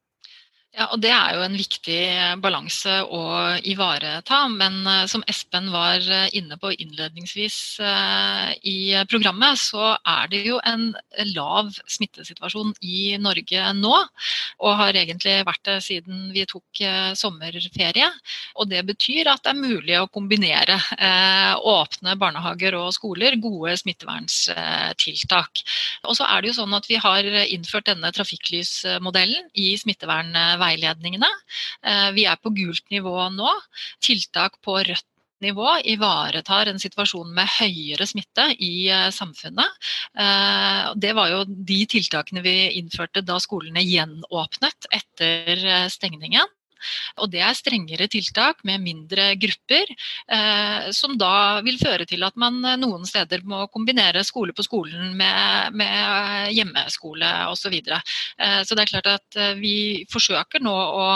Ja, 0.78 0.92
og 0.94 1.00
Det 1.02 1.10
er 1.10 1.34
jo 1.34 1.42
en 1.42 1.56
viktig 1.58 2.02
balanse 2.38 3.00
å 3.10 3.22
ivareta. 3.66 4.44
Men 4.52 4.84
uh, 4.86 5.08
som 5.10 5.24
Espen 5.26 5.72
var 5.74 6.04
uh, 6.06 6.28
inne 6.38 6.54
på 6.62 6.70
innledningsvis 6.76 7.58
i 8.68 8.78
programmet, 9.10 9.58
så 9.58 9.96
er 9.98 10.30
det 10.30 10.44
jo 10.46 10.60
en 10.66 10.92
lav 11.34 11.72
smittesituasjon 11.90 12.76
i 12.86 13.18
Norge 13.22 13.72
nå. 13.78 13.94
Og 14.62 14.78
har 14.78 14.98
egentlig 14.98 15.36
vært 15.48 15.64
det 15.66 15.78
siden 15.86 16.28
vi 16.34 16.46
tok 16.50 16.82
sommerferie. 17.18 18.10
Og 18.58 18.70
det 18.70 18.84
betyr 18.88 19.30
at 19.32 19.44
det 19.46 19.54
er 19.54 19.60
mulig 19.60 19.98
å 20.00 20.10
kombinere 20.10 20.78
åpne 21.62 22.18
barnehager 22.20 22.78
og 22.80 22.94
skoler, 22.98 23.38
gode 23.42 23.76
smitteverntiltak. 23.82 25.64
Og 26.10 26.18
så 26.18 26.28
er 26.28 26.42
det 26.42 26.52
jo 26.52 26.58
sånn 26.60 26.78
at 26.78 26.90
vi 26.90 27.00
har 27.02 27.30
innført 27.46 27.90
denne 27.92 28.12
trafikklysmodellen 28.16 29.52
i 29.54 29.70
smittevernveiledningen 29.80 30.67
veiledningene. 30.68 31.30
Eh, 31.84 32.10
vi 32.18 32.28
er 32.30 32.40
på 32.42 32.54
gult 32.56 32.86
nivå 32.94 33.16
nå. 33.36 33.54
Tiltak 34.04 34.60
på 34.66 34.80
rødt 34.84 35.08
nivå 35.46 35.76
ivaretar 35.86 36.70
en 36.72 36.80
situasjon 36.82 37.30
med 37.36 37.50
høyere 37.60 38.08
smitte 38.10 38.48
i 38.58 38.90
eh, 38.90 39.10
samfunnet. 39.14 39.90
Eh, 40.18 40.94
det 40.98 41.14
var 41.18 41.34
jo 41.34 41.44
de 41.48 41.84
tiltakene 41.90 42.44
vi 42.46 42.58
innførte 42.80 43.26
da 43.26 43.38
skolene 43.44 43.86
gjenåpnet 43.86 44.90
etter 44.92 45.90
stengningen. 45.94 46.57
Og 47.22 47.32
det 47.34 47.42
er 47.46 47.58
strengere 47.58 48.08
tiltak 48.12 48.64
med 48.68 48.84
mindre 48.84 49.30
grupper, 49.40 49.92
eh, 50.32 50.90
som 50.96 51.18
da 51.20 51.62
vil 51.66 51.80
føre 51.82 52.08
til 52.10 52.24
at 52.28 52.38
man 52.40 52.60
eh, 52.66 52.78
noen 52.80 53.06
steder 53.08 53.44
må 53.48 53.66
kombinere 53.74 54.24
skole 54.28 54.56
på 54.58 54.66
skolen 54.66 55.16
med, 55.18 55.78
med 55.78 56.54
hjemmeskole 56.56 57.32
osv. 57.52 57.68
Så, 57.68 57.72
videre. 57.74 57.98
eh, 58.40 58.62
så 58.64 58.76
det 58.78 58.86
er 58.86 58.92
klart 58.94 59.08
at 59.12 59.36
eh, 59.36 59.58
vi 59.60 60.06
forsøker 60.08 60.64
nå 60.64 60.72
å 60.72 61.08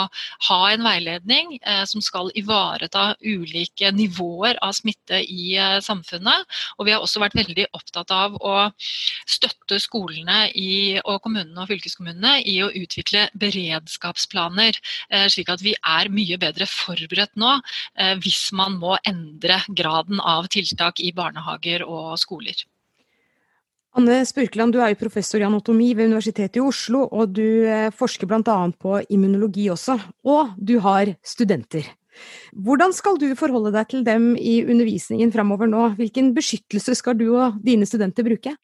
ha 0.48 0.58
en 0.68 0.84
veiledning 0.84 1.54
eh, 1.62 1.84
som 1.88 2.02
skal 2.04 2.28
ivareta 2.36 3.14
ulike 3.24 3.88
nivåer 3.96 4.60
av 4.60 4.74
smitte 4.76 5.22
i 5.24 5.54
eh, 5.56 5.78
samfunnet. 5.80 6.44
Og 6.76 6.84
vi 6.84 6.92
har 6.92 7.00
også 7.00 7.22
vært 7.22 7.38
veldig 7.40 7.70
opptatt 7.72 8.12
av 8.12 8.36
å 8.36 8.68
støtte 9.24 9.61
skolene 9.80 10.48
i, 10.58 10.98
og 11.04 11.22
kommunene 11.24 11.62
og 11.62 11.70
fylkeskommunene 11.70 12.40
i 12.48 12.58
å 12.64 12.70
utvikle 12.76 13.28
beredskapsplaner, 13.38 14.76
slik 15.32 15.50
at 15.52 15.62
vi 15.64 15.74
er 15.78 16.10
mye 16.12 16.38
bedre 16.40 16.66
forberedt 16.68 17.38
nå 17.40 17.54
eh, 17.56 18.14
hvis 18.22 18.50
man 18.56 18.78
må 18.80 18.96
endre 19.08 19.60
graden 19.68 20.20
av 20.20 20.48
tiltak 20.52 21.00
i 21.00 21.12
barnehager 21.16 21.86
og 21.86 22.14
skoler. 22.20 22.56
Anne 23.92 24.22
Spurkeland, 24.24 24.72
du 24.72 24.80
er 24.80 24.94
jo 24.94 25.02
professor 25.02 25.42
i 25.42 25.44
anatomi 25.44 25.90
ved 25.92 26.08
Universitetet 26.08 26.56
i 26.56 26.64
Oslo, 26.64 27.04
og 27.12 27.34
du 27.36 27.66
eh, 27.68 27.90
forsker 27.92 28.28
bl.a. 28.28 28.56
på 28.72 29.02
immunologi 29.12 29.68
også. 29.72 29.98
Og 30.24 30.54
du 30.56 30.78
har 30.80 31.12
studenter. 31.20 31.90
Hvordan 32.52 32.92
skal 32.96 33.18
du 33.20 33.30
forholde 33.36 33.72
deg 33.74 33.90
til 33.90 34.02
dem 34.04 34.32
i 34.36 34.62
undervisningen 34.64 35.32
framover 35.32 35.68
nå? 35.68 35.90
Hvilken 36.00 36.32
beskyttelse 36.36 36.96
skal 36.96 37.18
du 37.20 37.26
og 37.34 37.60
dine 37.64 37.88
studenter 37.88 38.24
bruke? 38.24 38.54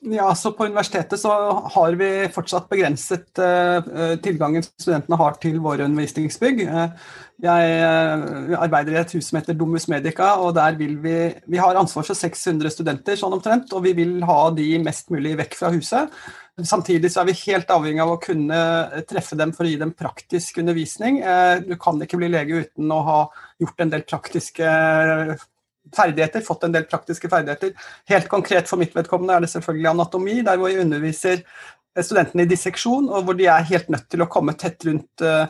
Ja, 0.00 0.34
så 0.34 0.52
På 0.52 0.66
universitetet 0.66 1.20
så 1.20 1.30
har 1.74 1.92
vi 1.92 2.08
fortsatt 2.34 2.68
begrenset 2.68 3.38
uh, 3.40 4.16
tilgangen 4.22 4.64
studentene 4.64 5.18
har 5.20 5.38
til 5.42 5.58
våre 5.62 5.86
undervisningsbygg. 5.86 6.62
Uh, 6.68 7.14
jeg 7.42 7.78
uh, 7.80 8.56
arbeider 8.60 8.94
i 8.96 9.00
et 9.00 9.14
hus 9.16 9.30
som 9.30 9.40
heter 9.40 9.56
Domus 9.56 9.88
Medica, 9.92 10.34
og 10.42 10.54
der 10.56 10.76
vil 10.78 10.96
vi 11.02 11.16
Vi 11.46 11.60
har 11.60 11.78
ansvar 11.78 12.06
for 12.06 12.18
600 12.18 12.74
studenter, 12.74 13.16
sånn 13.16 13.38
omtrent, 13.38 13.72
og 13.72 13.84
vi 13.86 13.94
vil 13.96 14.18
ha 14.28 14.50
de 14.56 14.68
mest 14.84 15.10
mulig 15.14 15.36
vekk 15.40 15.58
fra 15.58 15.72
huset. 15.74 16.12
Samtidig 16.56 17.10
så 17.12 17.20
er 17.20 17.30
vi 17.30 17.40
helt 17.46 17.72
avhengig 17.72 18.00
av 18.00 18.14
å 18.14 18.20
kunne 18.20 18.60
treffe 19.08 19.36
dem 19.36 19.52
for 19.52 19.66
å 19.66 19.72
gi 19.72 19.76
dem 19.80 19.92
praktisk 19.92 20.62
undervisning. 20.62 21.18
Du 21.68 21.74
kan 21.76 22.00
ikke 22.00 22.16
bli 22.16 22.30
lege 22.32 22.62
uten 22.64 22.94
å 22.96 23.02
ha 23.04 23.18
gjort 23.60 23.84
en 23.84 23.92
del 23.92 24.06
praktiske 24.08 24.70
ferdigheter, 25.94 26.44
fått 26.44 26.66
en 26.66 26.74
del 26.74 26.86
praktiske 26.90 27.30
ferdigheter. 27.30 27.74
Helt 28.10 28.28
konkret 28.32 28.70
for 28.70 28.80
mitt 28.80 28.94
vedkommende 28.96 29.36
er 29.36 29.44
det 29.44 29.52
selvfølgelig 29.52 29.90
anatomi, 29.92 30.40
der 30.46 30.60
hvor 30.60 30.72
jeg 30.72 30.84
underviser 30.86 31.42
studentene 31.96 32.44
i 32.44 32.50
disseksjon, 32.50 33.08
og 33.08 33.24
hvor 33.24 33.36
de 33.38 33.46
er 33.48 33.68
helt 33.70 33.92
nødt 33.92 34.08
til 34.12 34.24
å 34.24 34.30
komme 34.30 34.56
tett 34.58 34.84
rundt 34.88 35.24
uh, 35.24 35.46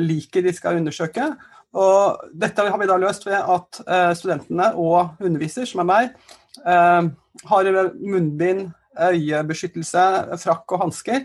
liket 0.00 0.46
de 0.46 0.54
skal 0.56 0.80
undersøke. 0.80 1.28
Og 1.74 2.30
dette 2.38 2.64
har 2.66 2.80
vi 2.80 2.88
da 2.90 2.98
løst 3.02 3.26
ved 3.26 3.38
at 3.38 3.82
uh, 3.86 4.12
studentene 4.18 4.72
og 4.78 5.20
underviser, 5.22 5.68
som 5.70 5.84
er 5.84 5.90
meg, 5.90 6.16
har 6.64 7.66
munnbind, 7.98 8.68
øyebeskyttelse, 8.94 10.04
frakk 10.38 10.70
og 10.76 10.84
hansker 10.84 11.24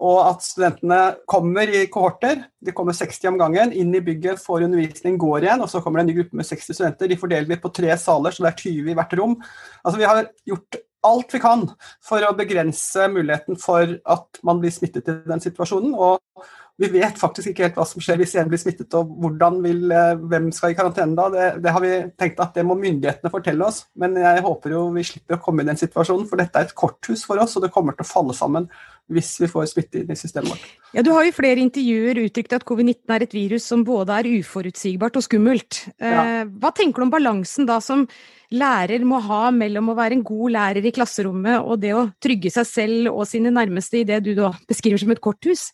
og 0.00 0.18
at 0.24 0.44
studentene 0.44 0.98
kommer 1.28 1.68
i 1.68 1.82
kohorter. 1.92 2.46
De 2.64 2.72
kommer 2.76 2.96
60 2.96 3.28
om 3.28 3.40
gangen, 3.40 3.72
inn 3.76 3.92
i 3.94 4.02
bygget, 4.04 4.40
får 4.40 4.64
undervisning, 4.64 5.18
går 5.20 5.44
igjen. 5.44 5.60
Og 5.60 5.68
så 5.68 5.82
kommer 5.84 6.00
det 6.00 6.06
en 6.06 6.12
ny 6.12 6.18
gruppe 6.22 6.40
med 6.40 6.48
60 6.48 6.78
studenter. 6.78 7.10
De 7.10 7.18
fordeler 7.20 7.50
vi 7.50 7.60
på 7.60 7.72
tre 7.76 7.92
saler, 8.00 8.32
så 8.32 8.46
det 8.46 8.52
er 8.52 8.62
20 8.62 8.94
i 8.94 8.96
hvert 8.96 9.18
rom. 9.20 9.36
Altså 9.84 10.00
Vi 10.00 10.08
har 10.08 10.22
gjort 10.48 10.80
alt 11.10 11.32
vi 11.32 11.40
kan 11.40 11.66
for 12.04 12.24
å 12.24 12.34
begrense 12.36 13.06
muligheten 13.12 13.60
for 13.60 13.94
at 14.14 14.40
man 14.46 14.60
blir 14.60 14.72
smittet 14.72 15.08
i 15.08 15.16
den 15.28 15.44
situasjonen. 15.44 15.92
Og 15.96 16.48
vi 16.80 16.88
vet 16.94 17.18
faktisk 17.20 17.50
ikke 17.50 17.66
helt 17.66 17.76
hva 17.76 17.84
som 17.88 18.00
skjer 18.00 18.16
hvis 18.22 18.32
en 18.40 18.48
blir 18.48 18.60
smittet, 18.60 18.94
og 18.96 19.10
hvordan 19.20 19.58
vil, 19.64 19.82
eh, 19.92 20.22
hvem 20.32 20.48
skal 20.54 20.72
i 20.72 20.78
karantene 20.78 21.18
da. 21.18 21.26
Det, 21.34 21.48
det, 21.64 21.74
har 21.76 21.84
vi 21.84 21.90
tenkt 22.20 22.40
at 22.40 22.56
det 22.56 22.64
må 22.64 22.76
myndighetene 22.80 23.32
fortelle 23.32 23.66
oss. 23.66 23.82
Men 24.00 24.16
jeg 24.16 24.44
håper 24.46 24.76
jo 24.76 24.86
vi 24.94 25.04
slipper 25.04 25.36
å 25.36 25.42
komme 25.44 25.64
i 25.64 25.68
den 25.68 25.80
situasjonen, 25.80 26.24
for 26.30 26.40
dette 26.40 26.56
er 26.56 26.70
et 26.70 26.78
korthus 26.78 27.26
for 27.28 27.42
oss, 27.42 27.58
og 27.58 27.66
det 27.66 27.72
kommer 27.74 27.98
til 27.98 28.06
å 28.06 28.10
falle 28.10 28.36
sammen 28.36 28.70
hvis 29.10 29.34
vi 29.42 29.50
får 29.50 29.66
smitte 29.72 30.00
inn 30.00 30.14
i 30.14 30.16
systemet 30.16 30.54
vårt. 30.54 30.66
Ja, 30.94 31.04
Du 31.04 31.12
har 31.12 31.26
i 31.26 31.34
flere 31.34 31.60
intervjuer 31.60 32.22
uttrykt 32.24 32.54
at 32.56 32.64
covid-19 32.64 33.12
er 33.12 33.26
et 33.26 33.34
virus 33.34 33.66
som 33.68 33.84
både 33.84 34.16
er 34.16 34.30
uforutsigbart 34.38 35.18
og 35.18 35.26
skummelt. 35.26 35.84
Eh, 35.98 36.14
ja. 36.14 36.26
Hva 36.48 36.72
tenker 36.72 37.02
du 37.02 37.08
om 37.10 37.12
balansen 37.12 37.68
da 37.68 37.80
som 37.84 38.06
lærer 38.54 39.04
må 39.04 39.20
ha 39.22 39.50
mellom 39.54 39.92
å 39.92 39.98
være 39.98 40.16
en 40.16 40.26
god 40.26 40.56
lærer 40.56 40.86
i 40.86 40.94
klasserommet 40.94 41.60
og 41.60 41.82
det 41.82 41.92
å 41.94 42.08
trygge 42.22 42.54
seg 42.54 42.66
selv 42.70 43.12
og 43.12 43.26
sine 43.28 43.52
nærmeste 43.52 44.00
i 44.00 44.06
det 44.08 44.22
du 44.24 44.32
da 44.38 44.54
beskriver 44.70 45.02
som 45.02 45.12
et 45.12 45.22
korthus? 45.22 45.72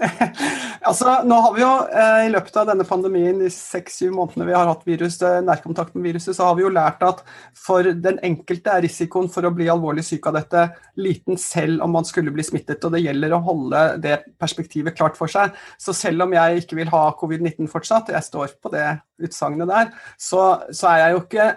Altså, 0.90 1.12
nå 1.28 1.36
har 1.44 1.52
vi 1.54 1.60
jo 1.60 1.70
eh, 1.92 2.22
I 2.26 2.30
løpet 2.32 2.54
av 2.56 2.70
denne 2.70 2.86
pandemien, 2.88 3.42
i 3.44 3.50
seks-syv 3.52 4.14
månedene 4.16 4.46
vi 4.48 4.56
har 4.56 4.68
hatt 4.70 4.86
virus, 4.88 5.18
eh, 5.26 5.40
nærkontakt 5.44 5.94
med 5.96 6.08
viruset, 6.08 6.32
så 6.36 6.48
har 6.48 6.56
vi 6.56 6.64
jo 6.64 6.72
lært 6.72 7.04
at 7.04 7.20
for 7.56 7.84
den 7.84 8.20
enkelte 8.26 8.72
er 8.72 8.84
risikoen 8.86 9.28
for 9.32 9.46
å 9.46 9.52
bli 9.54 9.68
alvorlig 9.72 10.06
syk 10.06 10.30
av 10.30 10.38
dette 10.38 10.66
liten 11.00 11.38
selv 11.40 11.84
om 11.84 11.92
man 11.98 12.08
skulle 12.08 12.32
bli 12.34 12.46
smittet. 12.46 12.84
og 12.84 12.96
Det 12.96 13.04
gjelder 13.04 13.36
å 13.36 13.42
holde 13.44 13.84
det 14.02 14.22
perspektivet 14.40 14.96
klart 14.96 15.20
for 15.20 15.30
seg. 15.30 15.52
Så 15.80 15.94
selv 15.96 16.24
om 16.24 16.36
jeg 16.36 16.64
ikke 16.64 16.80
vil 16.80 16.92
ha 16.94 17.06
covid-19 17.20 17.68
fortsatt, 17.70 18.12
jeg 18.14 18.30
står 18.30 18.56
på 18.62 18.72
det 18.72 18.86
utsagnet 19.20 19.68
der, 19.68 19.92
så, 20.16 20.62
så 20.72 20.94
er 20.94 21.04
jeg 21.04 21.16
jo 21.16 21.24
ikke 21.26 21.50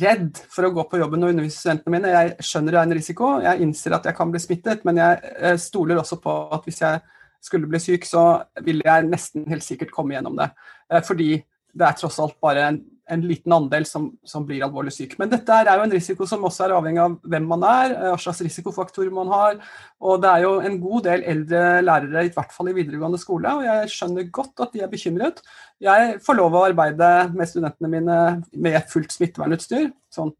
redd 0.00 0.38
for 0.52 0.66
å 0.66 0.72
gå 0.74 0.84
på 0.88 1.00
jobben 1.00 1.24
og 1.26 1.32
undervise 1.34 1.60
studentene 1.60 1.96
mine. 1.96 2.12
Jeg 2.12 2.46
skjønner 2.46 2.74
det 2.74 2.80
er 2.80 2.88
en 2.88 2.96
risiko, 2.96 3.32
jeg 3.44 3.66
innser 3.66 3.96
at 3.96 4.06
jeg 4.08 4.16
kan 4.16 4.32
bli 4.32 4.40
smittet, 4.42 4.86
men 4.88 5.00
jeg 5.00 5.34
eh, 5.36 5.58
stoler 5.60 6.00
også 6.00 6.22
på 6.22 6.36
at 6.54 6.64
hvis 6.68 6.82
jeg 6.84 7.02
skulle 7.42 7.70
bli 7.70 7.80
syk, 7.82 8.06
så 8.08 8.42
ville 8.64 8.86
jeg 8.86 9.10
nesten 9.10 9.48
helt 9.50 9.66
sikkert 9.66 9.92
komme 9.94 10.16
gjennom 10.16 10.38
det. 10.38 10.52
Eh, 10.92 11.02
fordi 11.04 11.34
det 11.72 11.86
er 11.86 11.96
tross 11.96 12.18
alt 12.20 12.36
bare 12.44 12.66
en, 12.68 12.78
en 13.12 13.22
liten 13.24 13.52
andel 13.56 13.86
som, 13.88 14.10
som, 14.28 14.44
blir 14.46 14.62
alvorlig 14.64 14.92
syk. 14.94 15.16
Men 15.20 15.30
dette 15.32 15.56
er 15.56 15.70
jo 15.72 15.86
en 15.86 15.94
risiko 15.94 16.26
som 16.28 16.44
også 16.44 16.66
er 16.66 16.74
avhengig 16.76 17.00
av 17.02 17.16
hvem 17.32 17.48
man 17.48 17.64
er, 17.66 17.94
eh, 17.96 18.10
hva 18.12 18.20
slags 18.20 18.42
risikofaktorer 18.44 19.12
man 19.14 19.32
har. 19.32 19.56
Og 20.04 20.20
det 20.22 20.30
er 20.30 20.44
jo 20.44 20.52
en 20.60 20.78
god 20.82 21.08
del 21.08 21.24
eldre 21.34 21.64
lærere, 21.84 22.26
i 22.28 22.34
hvert 22.36 22.54
fall 22.54 22.70
i 22.70 22.76
videregående 22.76 23.20
skole, 23.20 23.56
og 23.56 23.66
jeg 23.66 23.94
skjønner 23.96 24.30
godt 24.40 24.66
at 24.66 24.76
de 24.76 24.84
er 24.84 24.92
bekymret. 24.92 25.42
Jeg 25.82 26.20
får 26.22 26.38
lov 26.38 26.58
å 26.58 26.66
arbeide 26.68 27.10
med 27.32 27.50
studentene 27.50 27.90
mine 27.96 28.20
med 28.52 28.80
fullt 28.92 29.16
smittevernutstyr. 29.16 29.90
sånn 30.12 30.34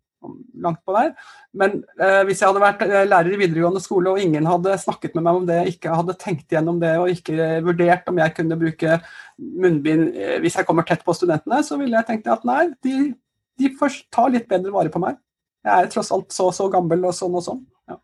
langt 0.63 0.81
på 0.87 0.95
der. 0.97 1.13
Men 1.57 1.81
eh, 2.01 2.23
hvis 2.29 2.43
jeg 2.43 2.51
hadde 2.51 2.63
vært 2.63 2.85
eh, 2.87 3.07
lærer 3.09 3.35
i 3.35 3.41
videregående 3.41 3.83
skole 3.83 4.13
og 4.13 4.23
ingen 4.23 4.47
hadde 4.49 4.77
snakket 4.81 5.17
med 5.17 5.27
meg 5.27 5.41
om 5.41 5.49
det, 5.49 5.59
ikke 5.73 5.97
hadde 5.99 6.19
tenkt 6.21 6.53
gjennom 6.53 6.81
det 6.83 6.95
og 7.01 7.11
ikke 7.13 7.51
vurdert 7.67 8.09
om 8.11 8.21
jeg 8.23 8.37
kunne 8.37 8.59
bruke 8.61 9.01
munnbind 9.39 10.15
eh, 10.15 10.39
hvis 10.43 10.59
jeg 10.61 10.69
kommer 10.69 10.87
tett 10.89 11.05
på 11.07 11.17
studentene, 11.17 11.63
så 11.67 11.79
ville 11.81 11.99
jeg 11.99 12.09
tenkt 12.09 12.31
at 12.33 12.47
nei, 12.49 12.67
de, 12.85 13.13
de 13.61 13.75
får 13.79 14.03
ta 14.15 14.29
litt 14.31 14.49
bedre 14.51 14.75
vare 14.75 14.93
på 14.93 15.03
meg. 15.03 15.19
Jeg 15.63 15.73
er 15.87 15.93
tross 15.93 16.11
alt 16.15 16.35
så 16.35 16.49
og 16.51 16.57
så 16.57 16.67
gammel 16.73 17.05
og 17.07 17.15
sånn 17.17 17.39
og 17.39 17.47
sånn. 17.47 17.63
Eh, 17.91 18.01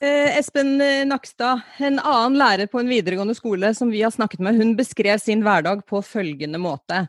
Espen 0.00 0.80
eh, 0.80 1.02
Nakstad, 1.06 1.60
en 1.82 1.96
annen 1.98 2.36
lærer 2.38 2.68
på 2.70 2.78
en 2.78 2.86
videregående 2.86 3.34
skole 3.34 3.72
som 3.74 3.90
vi 3.90 4.04
har 4.04 4.12
snakket 4.14 4.38
med, 4.46 4.54
hun 4.54 4.76
beskrev 4.78 5.18
sin 5.18 5.42
hverdag 5.42 5.80
på 5.90 5.98
følgende 6.06 6.60
måte. 6.62 7.00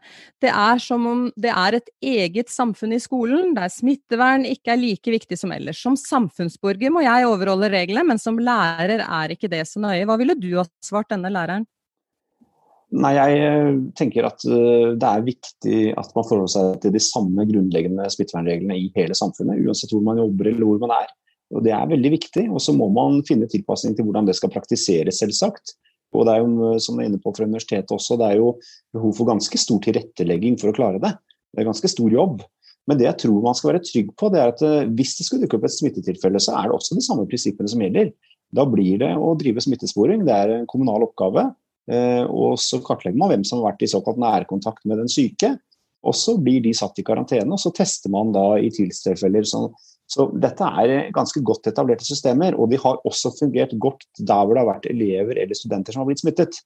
Det 0.42 0.50
er 0.50 0.82
som 0.82 1.06
om 1.06 1.22
det 1.38 1.52
er 1.54 1.78
et 1.78 1.92
eget 2.02 2.50
samfunn 2.50 2.96
i 2.98 3.02
skolen, 3.04 3.54
der 3.54 3.70
smittevern 3.70 4.48
ikke 4.50 4.74
er 4.74 4.82
like 4.82 5.14
viktig 5.14 5.38
som 5.38 5.54
ellers. 5.54 5.84
Som 5.86 6.00
samfunnsborger 6.02 6.90
må 6.90 7.06
jeg 7.06 7.30
overholde 7.30 7.70
reglene, 7.76 8.08
men 8.10 8.22
som 8.22 8.42
lærer 8.42 9.06
er 9.06 9.36
ikke 9.38 9.52
det 9.54 9.68
så 9.70 9.84
nøye. 9.86 10.08
Hva 10.10 10.18
ville 10.18 10.40
du 10.40 10.50
ha 10.58 10.66
svart 10.82 11.14
denne 11.14 11.30
læreren? 11.30 11.70
Nei, 12.90 13.14
Jeg 13.20 13.46
eh, 13.46 13.72
tenker 14.02 14.26
at 14.32 14.42
det 14.42 15.14
er 15.14 15.30
viktig 15.30 15.80
at 15.94 16.10
man 16.10 16.26
forholder 16.26 16.54
seg 16.58 16.82
til 16.82 16.98
de 16.98 17.06
samme 17.06 17.46
grunnleggende 17.46 18.10
smittevernreglene 18.10 18.82
i 18.82 18.90
hele 18.98 19.14
samfunnet, 19.14 19.62
uansett 19.62 19.94
hvor 19.94 20.02
man 20.02 20.26
jobber 20.26 20.50
eller 20.50 20.66
hvor 20.66 20.82
man 20.88 20.98
er. 20.98 21.14
Og 21.56 21.64
Det 21.66 21.74
er 21.74 21.90
veldig 21.90 22.12
viktig. 22.14 22.46
Og 22.54 22.62
så 22.62 22.76
må 22.76 22.90
man 22.94 23.24
finne 23.28 23.50
tilpasning 23.50 23.96
til 23.98 24.08
hvordan 24.08 24.28
det 24.30 24.38
skal 24.38 24.52
praktiseres, 24.54 25.22
selvsagt. 25.22 25.76
Og 26.14 26.26
det 26.26 26.36
er 26.36 26.44
jo, 26.44 26.78
som 26.82 26.98
du 26.98 27.04
er 27.04 27.10
inne 27.10 27.22
på 27.22 27.34
fra 27.36 27.46
universitetet 27.46 27.92
også, 27.94 28.18
det 28.18 28.32
er 28.32 28.40
jo 28.40 28.54
behov 28.96 29.14
for 29.18 29.30
ganske 29.30 29.62
stor 29.62 29.82
tilrettelegging 29.86 30.58
for 30.62 30.72
å 30.72 30.78
klare 30.78 31.02
det. 31.02 31.14
Det 31.54 31.62
er 31.62 31.70
ganske 31.70 31.92
stor 31.92 32.10
jobb. 32.14 32.42
Men 32.90 32.98
det 32.98 33.06
jeg 33.06 33.22
tror 33.26 33.46
man 33.46 33.58
skal 33.58 33.74
være 33.74 33.84
trygg 33.86 34.10
på, 34.18 34.32
det 34.34 34.42
er 34.42 34.52
at 34.54 34.64
eh, 34.66 34.90
hvis 34.98 35.16
det 35.20 35.28
skulle 35.28 35.46
dukke 35.46 35.60
opp 35.60 35.68
et 35.70 35.76
smittetilfelle, 35.76 36.42
så 36.42 36.56
er 36.58 36.70
det 36.70 36.78
også 36.80 36.98
de 36.98 37.06
samme 37.06 37.28
prinsippene 37.30 37.70
som 37.70 37.84
gjelder. 37.86 38.12
Da 38.56 38.66
blir 38.66 39.02
det 39.04 39.12
å 39.14 39.36
drive 39.38 39.62
smittesporing. 39.62 40.24
Det 40.26 40.34
er 40.34 40.56
en 40.56 40.70
kommunal 40.70 41.06
oppgave. 41.06 41.52
Eh, 41.90 42.24
og 42.26 42.58
så 42.62 42.82
kartlegger 42.86 43.20
man 43.22 43.34
hvem 43.34 43.46
som 43.46 43.62
har 43.62 43.72
vært 43.72 43.86
i 43.86 43.92
såkalt 43.92 44.18
nærkontakt 44.22 44.82
med 44.90 45.04
den 45.04 45.12
syke. 45.12 45.54
Og 46.08 46.16
så 46.16 46.34
blir 46.42 46.64
de 46.64 46.74
satt 46.74 46.98
i 47.02 47.06
karantene, 47.06 47.52
og 47.54 47.62
så 47.62 47.74
tester 47.76 48.12
man 48.14 48.34
da 48.34 48.54
i 48.58 48.72
tilfeller. 48.74 49.46
Sånn 49.46 49.70
så 50.10 50.26
dette 50.42 50.66
er 50.82 51.12
ganske 51.14 51.42
godt 51.46 51.70
etablerte 51.70 52.08
systemer, 52.08 52.56
og 52.58 52.72
de 52.72 52.80
har 52.82 52.98
også 53.06 53.30
fungert 53.38 53.76
godt 53.82 54.08
der 54.18 54.42
hvor 54.42 54.56
det 54.56 54.64
har 54.64 54.72
vært 54.72 54.90
elever 54.90 55.38
eller 55.38 55.58
studenter 55.58 55.94
som 55.94 56.02
har 56.02 56.10
blitt 56.10 56.24
smittet. 56.24 56.58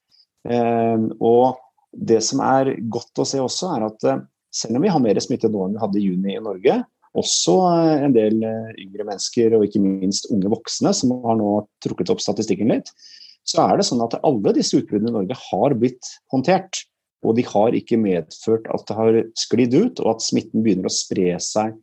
Ehm, 0.48 1.10
og 1.20 1.60
det 1.92 2.22
som 2.24 2.40
er 2.44 2.72
godt 2.92 3.20
å 3.20 3.28
se 3.28 3.42
også, 3.44 3.74
er 3.76 3.88
at 3.90 4.08
eh, 4.08 4.24
selv 4.54 4.80
om 4.80 4.86
vi 4.86 4.94
har 4.94 5.04
mer 5.04 5.20
smitte 5.24 5.52
nå 5.52 5.68
enn 5.68 5.76
vi 5.76 5.84
hadde 5.84 6.00
i 6.00 6.06
juni 6.08 6.38
i 6.38 6.44
Norge, 6.44 6.80
også 7.20 7.58
eh, 7.74 8.08
en 8.08 8.16
del 8.16 8.40
eh, 8.48 8.72
yngre 8.86 9.10
mennesker 9.12 9.58
og 9.58 9.68
ikke 9.68 9.84
minst 9.84 10.32
unge 10.32 10.56
voksne 10.56 10.96
som 10.96 11.14
har 11.28 11.38
nå 11.40 11.52
trukket 11.84 12.16
opp 12.16 12.24
statistikken 12.24 12.72
litt, 12.72 12.96
så 13.44 13.68
er 13.68 13.78
det 13.78 13.90
sånn 13.90 14.02
at 14.06 14.22
alle 14.24 14.56
disse 14.56 14.80
utbruddene 14.80 15.12
i 15.12 15.18
Norge 15.20 15.40
har 15.50 15.76
blitt 15.76 16.16
håndtert. 16.32 16.86
Og 17.24 17.38
de 17.38 17.44
har 17.48 17.76
ikke 17.76 18.00
medført 18.00 18.66
at 18.72 18.88
det 18.88 18.96
har 18.98 19.18
sklidd 19.40 19.76
ut, 19.76 20.00
og 20.04 20.16
at 20.16 20.24
smitten 20.24 20.64
begynner 20.64 20.90
å 20.90 20.96
spre 20.96 21.36
seg 21.44 21.76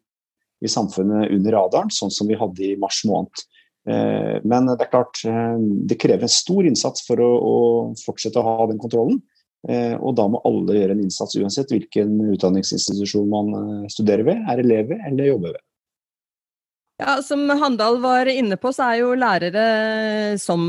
i 0.61 0.69
samfunnet 0.69 1.31
under 1.33 1.57
radaren, 1.57 1.93
sånn 1.93 2.13
som 2.13 2.29
vi 2.29 2.39
hadde 2.39 2.67
i 2.67 2.77
mars 2.81 3.03
måned. 3.09 3.45
Eh, 3.89 4.37
men 4.45 4.69
det 4.69 4.85
er 4.85 4.93
klart, 4.93 5.23
eh, 5.25 5.57
det 5.89 5.99
krever 6.01 6.27
en 6.27 6.33
stor 6.33 6.67
innsats 6.69 7.07
for 7.07 7.21
å, 7.25 7.31
å 7.41 7.57
fortsette 8.05 8.41
å 8.41 8.47
ha 8.47 8.69
den 8.71 8.81
kontrollen. 8.81 9.23
Eh, 9.69 9.97
og 9.97 10.15
da 10.17 10.27
må 10.29 10.41
alle 10.49 10.77
gjøre 10.77 10.97
en 10.97 11.03
innsats, 11.05 11.37
uansett 11.41 11.73
hvilken 11.73 12.15
utdanningsinstitusjon 12.35 13.29
man 13.29 13.91
studerer 13.93 14.25
ved, 14.29 14.47
er 14.49 14.63
elever 14.63 15.03
eller 15.09 15.33
jobber 15.33 15.57
ved. 15.57 15.67
Ja, 17.01 17.15
Som 17.25 17.47
Handal 17.49 17.97
var 18.03 18.29
inne 18.29 18.59
på, 18.61 18.75
så 18.77 18.91
er 18.91 18.99
jo 19.01 19.15
lærere 19.17 20.37
som 20.37 20.61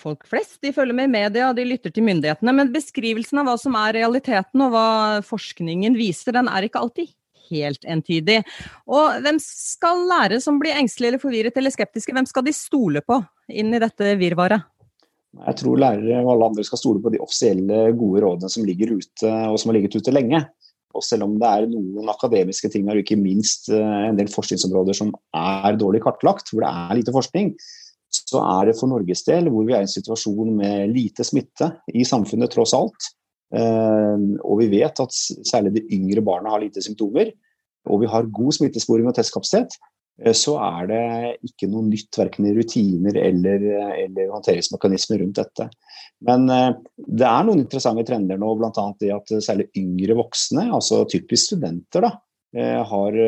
folk 0.00 0.24
flest. 0.24 0.56
De 0.64 0.72
følger 0.72 0.96
med 0.96 1.10
i 1.10 1.12
media, 1.12 1.50
de 1.52 1.66
lytter 1.68 1.92
til 1.92 2.06
myndighetene. 2.06 2.54
Men 2.56 2.70
beskrivelsen 2.72 3.42
av 3.42 3.50
hva 3.50 3.56
som 3.60 3.76
er 3.76 3.98
realiteten 3.98 4.64
og 4.64 4.72
hva 4.72 4.88
forskningen 5.28 5.98
viser, 5.98 6.32
den 6.38 6.48
er 6.48 6.64
ikke 6.64 6.80
alltid 6.80 7.12
helt 7.50 7.86
entydig. 7.88 8.40
Og 8.90 9.20
hvem 9.24 9.40
skal 9.42 10.04
lære 10.10 10.40
som 10.44 10.60
blir 10.60 10.76
engstelige 10.78 11.14
eller 11.14 11.22
forvirret 11.22 11.60
eller 11.60 11.74
skeptiske, 11.74 12.14
hvem 12.16 12.28
skal 12.28 12.46
de 12.46 12.56
stole 12.56 13.04
på 13.04 13.20
inn 13.48 13.72
i 13.74 13.82
dette 13.82 14.14
virvaret? 14.20 14.66
Jeg 15.38 15.58
tror 15.60 15.80
lærere 15.80 16.22
og 16.22 16.30
alle 16.32 16.46
andre 16.50 16.64
skal 16.64 16.80
stole 16.80 17.02
på 17.04 17.12
de 17.12 17.20
offisielle 17.22 17.90
gode 17.98 18.22
rådene 18.24 18.48
som 18.50 18.64
ligger 18.66 18.94
ute, 18.96 19.28
og 19.28 19.58
som 19.60 19.70
har 19.70 19.78
ligget 19.78 19.98
ute 20.00 20.14
lenge. 20.14 20.40
Og 20.96 21.04
selv 21.04 21.26
om 21.26 21.34
det 21.38 21.48
er 21.48 21.68
noen 21.70 22.08
akademiske 22.10 22.70
ting 22.72 22.88
og 22.88 23.02
ikke 23.02 23.18
minst 23.20 23.68
eh, 23.70 24.06
en 24.08 24.16
del 24.18 24.30
forskningsområder 24.32 24.96
som 24.96 25.12
er 25.36 25.76
dårlig 25.78 26.00
kartlagt, 26.04 26.50
hvor 26.50 26.64
det 26.64 26.72
er 26.72 26.96
lite 26.98 27.14
forskning, 27.14 27.52
så 28.08 28.40
er 28.40 28.70
det 28.70 28.78
for 28.78 28.88
Norges 28.90 29.22
del, 29.26 29.50
hvor 29.52 29.66
vi 29.68 29.76
er 29.76 29.84
i 29.84 29.86
en 29.86 29.92
situasjon 29.92 30.54
med 30.56 30.94
lite 30.94 31.26
smitte 31.28 31.70
i 31.92 32.06
samfunnet 32.08 32.54
tross 32.54 32.72
alt, 32.76 33.10
og 33.48 34.58
vi 34.60 34.66
vet 34.68 35.00
at 35.00 35.14
særlig 35.48 35.70
de 35.78 35.82
yngre 35.96 36.20
barna 36.20 36.50
har 36.52 36.60
lite 36.60 36.82
symptomer, 36.84 37.30
og 37.88 38.02
vi 38.02 38.10
har 38.10 38.32
god 38.34 38.56
smittesporing 38.56 39.08
og 39.08 39.16
testkapasitet, 39.16 39.76
eh, 40.22 40.34
så 40.36 40.56
er 40.64 40.90
det 40.90 41.02
ikke 41.48 41.70
noe 41.70 41.86
nytt 41.88 42.20
verken 42.20 42.48
i 42.48 42.54
rutiner 42.56 43.18
eller, 43.22 43.66
eller 44.04 44.32
håndteringsmekanismer 44.34 45.22
rundt 45.22 45.40
dette. 45.40 45.68
Men 46.28 46.48
eh, 46.52 46.70
det 47.20 47.28
er 47.28 47.48
noen 47.48 47.64
interessante 47.64 48.06
trender 48.08 48.40
nå, 48.40 48.54
bl.a. 48.58 48.86
det 49.00 49.14
at 49.14 49.34
særlig 49.44 49.70
yngre 49.78 50.18
voksne, 50.18 50.68
altså 50.74 51.04
typisk 51.10 51.52
studenter, 51.52 52.08
da, 52.08 52.14
eh, 52.56 52.78
har, 52.92 53.18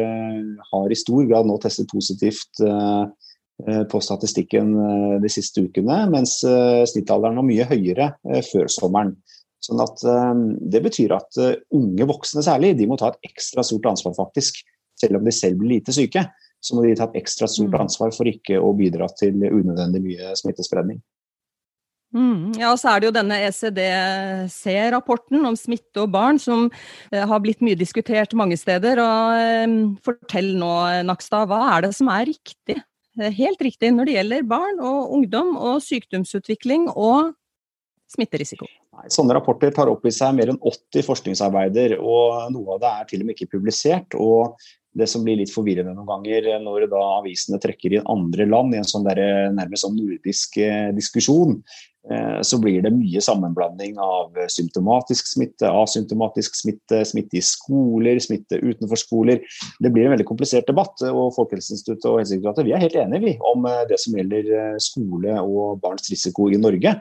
har 0.73 0.93
i 0.93 1.03
stor 1.03 1.27
grad 1.31 1.49
nå 1.49 1.59
testet 1.63 1.91
positivt 1.91 2.65
på 3.61 3.99
statistikken 4.01 4.71
de 5.21 5.29
siste 5.29 5.61
ukene, 5.61 5.99
mens 6.09 6.39
snittalderen 6.41 7.37
var 7.37 7.45
mye 7.45 7.67
høyere 7.69 8.07
før 8.47 8.71
sommeren. 8.73 9.11
Sånn 9.64 9.81
at 9.85 10.03
eh, 10.09 10.35
Det 10.73 10.83
betyr 10.85 11.14
at 11.16 11.40
eh, 11.40 11.59
unge 11.77 12.09
voksne 12.09 12.44
særlig, 12.44 12.75
de 12.79 12.88
må 12.88 12.99
ta 13.01 13.12
et 13.12 13.33
ekstra 13.33 13.64
stort 13.66 13.90
ansvar, 13.92 14.16
faktisk. 14.16 14.62
Selv 15.01 15.20
om 15.20 15.27
de 15.27 15.35
selv 15.35 15.61
blir 15.61 15.79
lite 15.79 15.94
syke, 15.96 16.27
så 16.61 16.77
må 16.77 16.85
de 16.85 16.96
ta 16.96 17.09
et 17.09 17.23
ekstra 17.23 17.49
stort 17.49 17.73
mm. 17.73 17.81
ansvar 17.87 18.12
for 18.16 18.29
ikke 18.29 18.61
å 18.61 18.75
bidra 18.77 19.09
til 19.16 19.40
unødvendig 19.46 20.03
mye 20.05 20.35
smittespredning. 20.37 21.01
Mm, 22.11 22.57
ja, 22.59 22.73
og 22.73 22.79
så 22.81 22.90
er 22.90 23.01
det 23.01 23.07
jo 23.07 23.14
denne 23.14 23.37
ECDC-rapporten 23.46 25.46
om 25.46 25.55
smitte 25.55 26.03
og 26.03 26.11
barn 26.11 26.40
som 26.42 26.66
eh, 27.12 27.23
har 27.23 27.42
blitt 27.44 27.62
mye 27.62 27.79
diskutert 27.79 28.35
mange 28.37 28.59
steder. 28.59 28.99
og 28.99 30.01
Fortell 30.05 30.57
nå, 30.59 30.73
Nakstad, 31.07 31.46
hva 31.53 31.62
er 31.77 31.87
det 31.87 31.92
som 32.01 32.11
er 32.11 32.27
riktig? 32.33 32.81
Helt 33.20 33.62
riktig 33.62 33.90
når 33.92 34.09
det 34.09 34.16
gjelder 34.16 34.49
barn 34.49 34.81
og 34.87 35.12
ungdom 35.14 35.53
og 35.59 35.83
sykdomsutvikling 35.85 36.88
og 36.94 37.35
smitterisiko? 38.11 38.68
Sånne 39.09 39.37
rapporter 39.37 39.73
tar 39.75 39.88
opp 39.92 40.05
i 40.07 40.12
seg 40.14 40.35
mer 40.37 40.53
enn 40.53 40.61
80 40.61 41.07
forskningsarbeider, 41.07 41.96
og 42.01 42.51
noe 42.53 42.77
av 42.77 42.83
det 42.83 42.90
er 42.90 43.09
til 43.12 43.25
og 43.25 43.31
med 43.31 43.38
ikke 43.38 43.55
publisert. 43.57 44.18
og 44.18 44.59
det 44.96 45.07
som 45.07 45.23
blir 45.23 45.38
litt 45.38 45.53
forvirrende 45.55 45.92
noen 45.94 46.09
ganger 46.09 46.49
når 46.64 46.88
da 46.90 47.03
avisene 47.20 47.61
trekker 47.62 47.94
inn 47.94 48.09
andre 48.11 48.46
land 48.49 48.75
i 48.75 48.81
en 48.81 48.88
sånn 48.88 49.07
der, 49.07 49.20
nærmest 49.55 49.87
sånn 49.87 49.94
nordisk 49.94 50.59
eh, 50.59 50.88
diskusjon, 50.96 51.61
eh, 52.11 52.40
så 52.46 52.59
blir 52.62 52.83
det 52.83 52.92
mye 52.96 53.23
sammenblanding 53.23 54.01
av 54.03 54.35
symptomatisk 54.51 55.31
smitte, 55.31 55.70
asymptomatisk 55.70 56.59
smitte, 56.59 57.05
smitte 57.07 57.38
i 57.38 57.44
skoler, 57.46 58.18
smitte 58.23 58.59
utenfor 58.59 58.99
skoler. 58.99 59.44
Det 59.79 59.94
blir 59.94 60.09
en 60.09 60.16
veldig 60.16 60.27
komplisert 60.27 60.66
debatt. 60.70 60.99
og 61.07 61.37
Folkehelseinstituttet 61.38 62.11
og 62.11 62.18
Helsedirektoratet 62.25 62.66
vi 62.66 62.75
er 62.75 62.83
helt 62.83 62.99
enige 62.99 63.29
vi, 63.29 63.38
om 63.53 63.70
eh, 63.70 63.87
det 63.90 64.03
som 64.03 64.18
gjelder 64.18 64.53
skole 64.83 65.38
og 65.46 65.79
barns 65.85 66.11
risiko 66.11 66.51
i 66.51 66.59
Norge. 66.59 66.99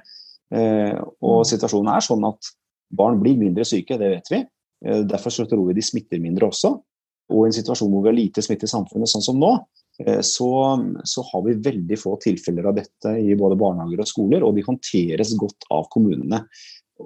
Og 0.49 1.41
situasjonen 1.45 1.91
er 1.93 2.05
sånn 2.05 2.23
at 2.25 2.53
barn 2.97 3.19
blir 3.21 3.37
mindre 3.37 3.65
syke, 3.67 3.99
det 4.01 4.13
vet 4.15 4.31
vi. 4.33 4.39
Derfor 5.05 5.33
så 5.33 5.45
tror 5.49 5.67
vi 5.67 5.77
de 5.77 5.83
smitter 5.85 6.21
mindre 6.23 6.49
også. 6.49 6.71
Og 7.29 7.43
i 7.45 7.49
en 7.51 7.53
situasjon 7.53 7.91
hvor 7.91 8.01
vi 8.05 8.09
har 8.09 8.17
lite 8.17 8.41
smitte 8.41 8.65
i 8.65 8.71
samfunnet, 8.71 9.11
sånn 9.11 9.25
som 9.25 9.37
nå, 9.37 9.51
så, 10.23 10.49
så, 11.03 11.23
har 11.27 11.41
vi 11.45 11.57
veldig 11.59 11.97
få 11.99 12.15
tilfeller 12.23 12.69
av 12.69 12.77
dette 12.77 13.11
i 13.19 13.35
både 13.37 13.57
barnehager 13.59 14.01
og 14.01 14.07
skoler, 14.07 14.45
og 14.47 14.55
de 14.55 14.63
håndteres 14.65 15.33
godt 15.37 15.67
av 15.75 15.89
kommunene. 15.91 16.45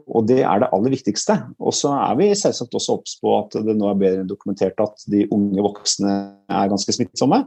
Og 0.03 0.25
Det 0.29 0.39
er 0.41 0.61
det 0.61 0.69
aller 0.73 0.93
viktigste. 0.93 1.35
Og 1.61 1.73
så 1.77 1.93
er 1.97 2.15
vi 2.17 2.31
selvsagt 2.37 2.73
også 2.77 2.97
obs 2.97 3.17
på 3.21 3.33
at 3.37 3.57
det 3.65 3.75
nå 3.77 3.89
er 3.89 3.99
bedre 3.99 4.27
dokumentert 4.29 4.79
at 4.81 5.05
de 5.09 5.25
unge 5.33 5.65
voksne 5.65 6.13
er 6.49 6.71
ganske 6.71 6.95
smittsomme. 6.95 7.43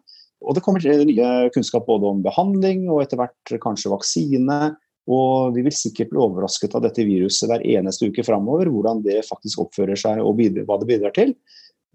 Og 0.47 0.55
det 0.55 0.63
kommer 0.63 0.83
nye 0.85 1.31
kunnskap 1.55 1.87
både 1.89 2.11
om 2.11 2.23
behandling 2.23 2.87
og 2.91 3.03
etter 3.03 3.19
hvert 3.19 3.57
kanskje 3.63 3.91
vaksine. 3.91 4.77
Og 5.07 5.55
vi 5.55 5.63
vil 5.67 5.75
sikkert 5.75 6.11
bli 6.11 6.19
overrasket 6.23 6.75
av 6.75 6.83
dette 6.83 7.05
viruset 7.07 7.47
hver 7.51 7.63
eneste 7.77 8.09
uke 8.11 8.25
framover, 8.27 8.71
hvordan 8.73 9.05
det 9.05 9.21
faktisk 9.29 9.63
oppfører 9.63 9.99
seg 10.01 10.23
og 10.23 10.35
bidrar, 10.41 10.67
hva 10.67 10.81
det 10.81 10.89
bidrar 10.91 11.15
til. 11.15 11.37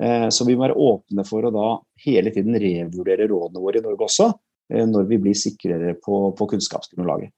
Eh, 0.01 0.29
så 0.31 0.47
vi 0.47 0.55
må 0.55 0.65
være 0.65 0.79
åpne 0.79 1.25
for 1.27 1.45
å 1.45 1.51
da 1.53 1.67
hele 2.05 2.31
tiden 2.33 2.55
revurdere 2.55 3.27
rådene 3.29 3.61
våre 3.61 3.81
i 3.81 3.85
Norge 3.85 4.07
også, 4.07 4.31
eh, 4.71 4.87
når 4.87 5.09
vi 5.11 5.19
blir 5.27 5.37
sikrere 5.37 5.93
på, 5.99 6.23
på 6.37 6.47
kunnskapsgrunnlaget. 6.53 7.33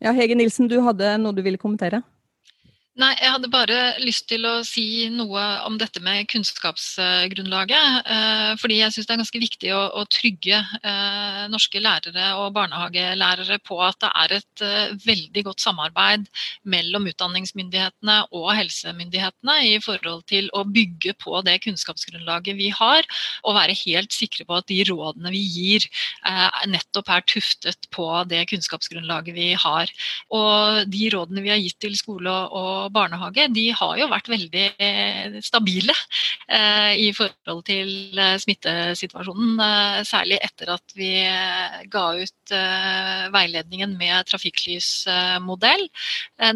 Ja, 0.00 0.12
Hege 0.16 0.36
Nilsen, 0.38 0.68
du 0.70 0.78
hadde 0.84 1.16
noe 1.20 1.36
du 1.36 1.42
ville 1.44 1.60
kommentere? 1.60 2.04
Nei, 2.98 3.12
jeg 3.22 3.30
hadde 3.30 3.46
bare 3.46 3.76
lyst 4.02 4.24
til 4.26 4.42
å 4.50 4.64
si 4.66 5.06
noe 5.14 5.40
om 5.62 5.76
dette 5.78 6.00
med 6.02 6.26
kunnskapsgrunnlaget. 6.32 8.00
Eh, 8.02 8.54
fordi 8.58 8.80
jeg 8.80 8.90
syns 8.96 9.06
det 9.06 9.14
er 9.14 9.20
ganske 9.20 9.42
viktig 9.44 9.70
å, 9.76 10.02
trygge 10.10 10.58
eh, 10.58 11.44
norske 11.52 11.78
lærere 11.78 12.32
og 12.42 12.50
barnehagelærere 12.56 13.60
på 13.62 13.78
at 13.86 14.00
det 14.02 14.10
er 14.24 14.34
et 14.40 14.64
eh, 14.66 14.96
veldig 15.04 15.44
godt 15.46 15.62
samarbeid 15.62 16.26
mellom 16.66 17.06
utdanningsmyndighetene 17.12 18.16
og 18.34 18.48
helsemyndighetene 18.58 19.56
i 19.70 19.78
forhold 19.84 20.26
til 20.26 20.50
å 20.50 20.64
bygge 20.66 21.14
på 21.22 21.44
det 21.46 21.60
kunnskapsgrunnlaget 21.68 22.58
vi 22.58 22.72
har, 22.74 23.06
og 23.46 23.56
være 23.60 23.78
helt 23.84 24.18
sikre 24.18 24.48
på 24.50 24.58
at 24.58 24.66
de 24.66 24.80
rådene 24.90 25.30
vi 25.30 25.44
gir 25.46 25.86
nettopp 26.66 27.14
er 27.14 27.22
tuftet 27.28 27.86
på 27.94 28.10
det 28.28 28.42
kunnskapsgrunnlaget 28.50 29.36
vi 29.36 29.48
har. 29.54 29.94
Og 30.34 30.90
de 30.90 31.06
rådene 31.14 31.46
vi 31.46 31.54
har 31.54 31.62
gitt 31.62 31.78
til 31.86 31.94
skole 31.96 32.34
og 32.50 32.79
og 32.80 32.92
barnehage, 32.94 33.46
de 33.54 33.66
har 33.76 33.96
jo 34.00 34.08
vært 34.10 34.30
veldig 34.30 34.64
eh, 34.80 35.36
stabile 35.44 35.94
eh, 36.48 36.96
i 37.00 37.10
forhold 37.16 37.62
til 37.68 38.18
eh, 38.18 38.36
smittesituasjonen. 38.40 39.60
Særlig 40.06 40.40
etter 40.42 40.72
at 40.74 40.94
vi 40.96 41.12
ga 41.90 42.04
ut 42.16 42.54
veiledningen 43.34 43.92
med 44.00 44.26
trafikklysmodell. 44.30 45.86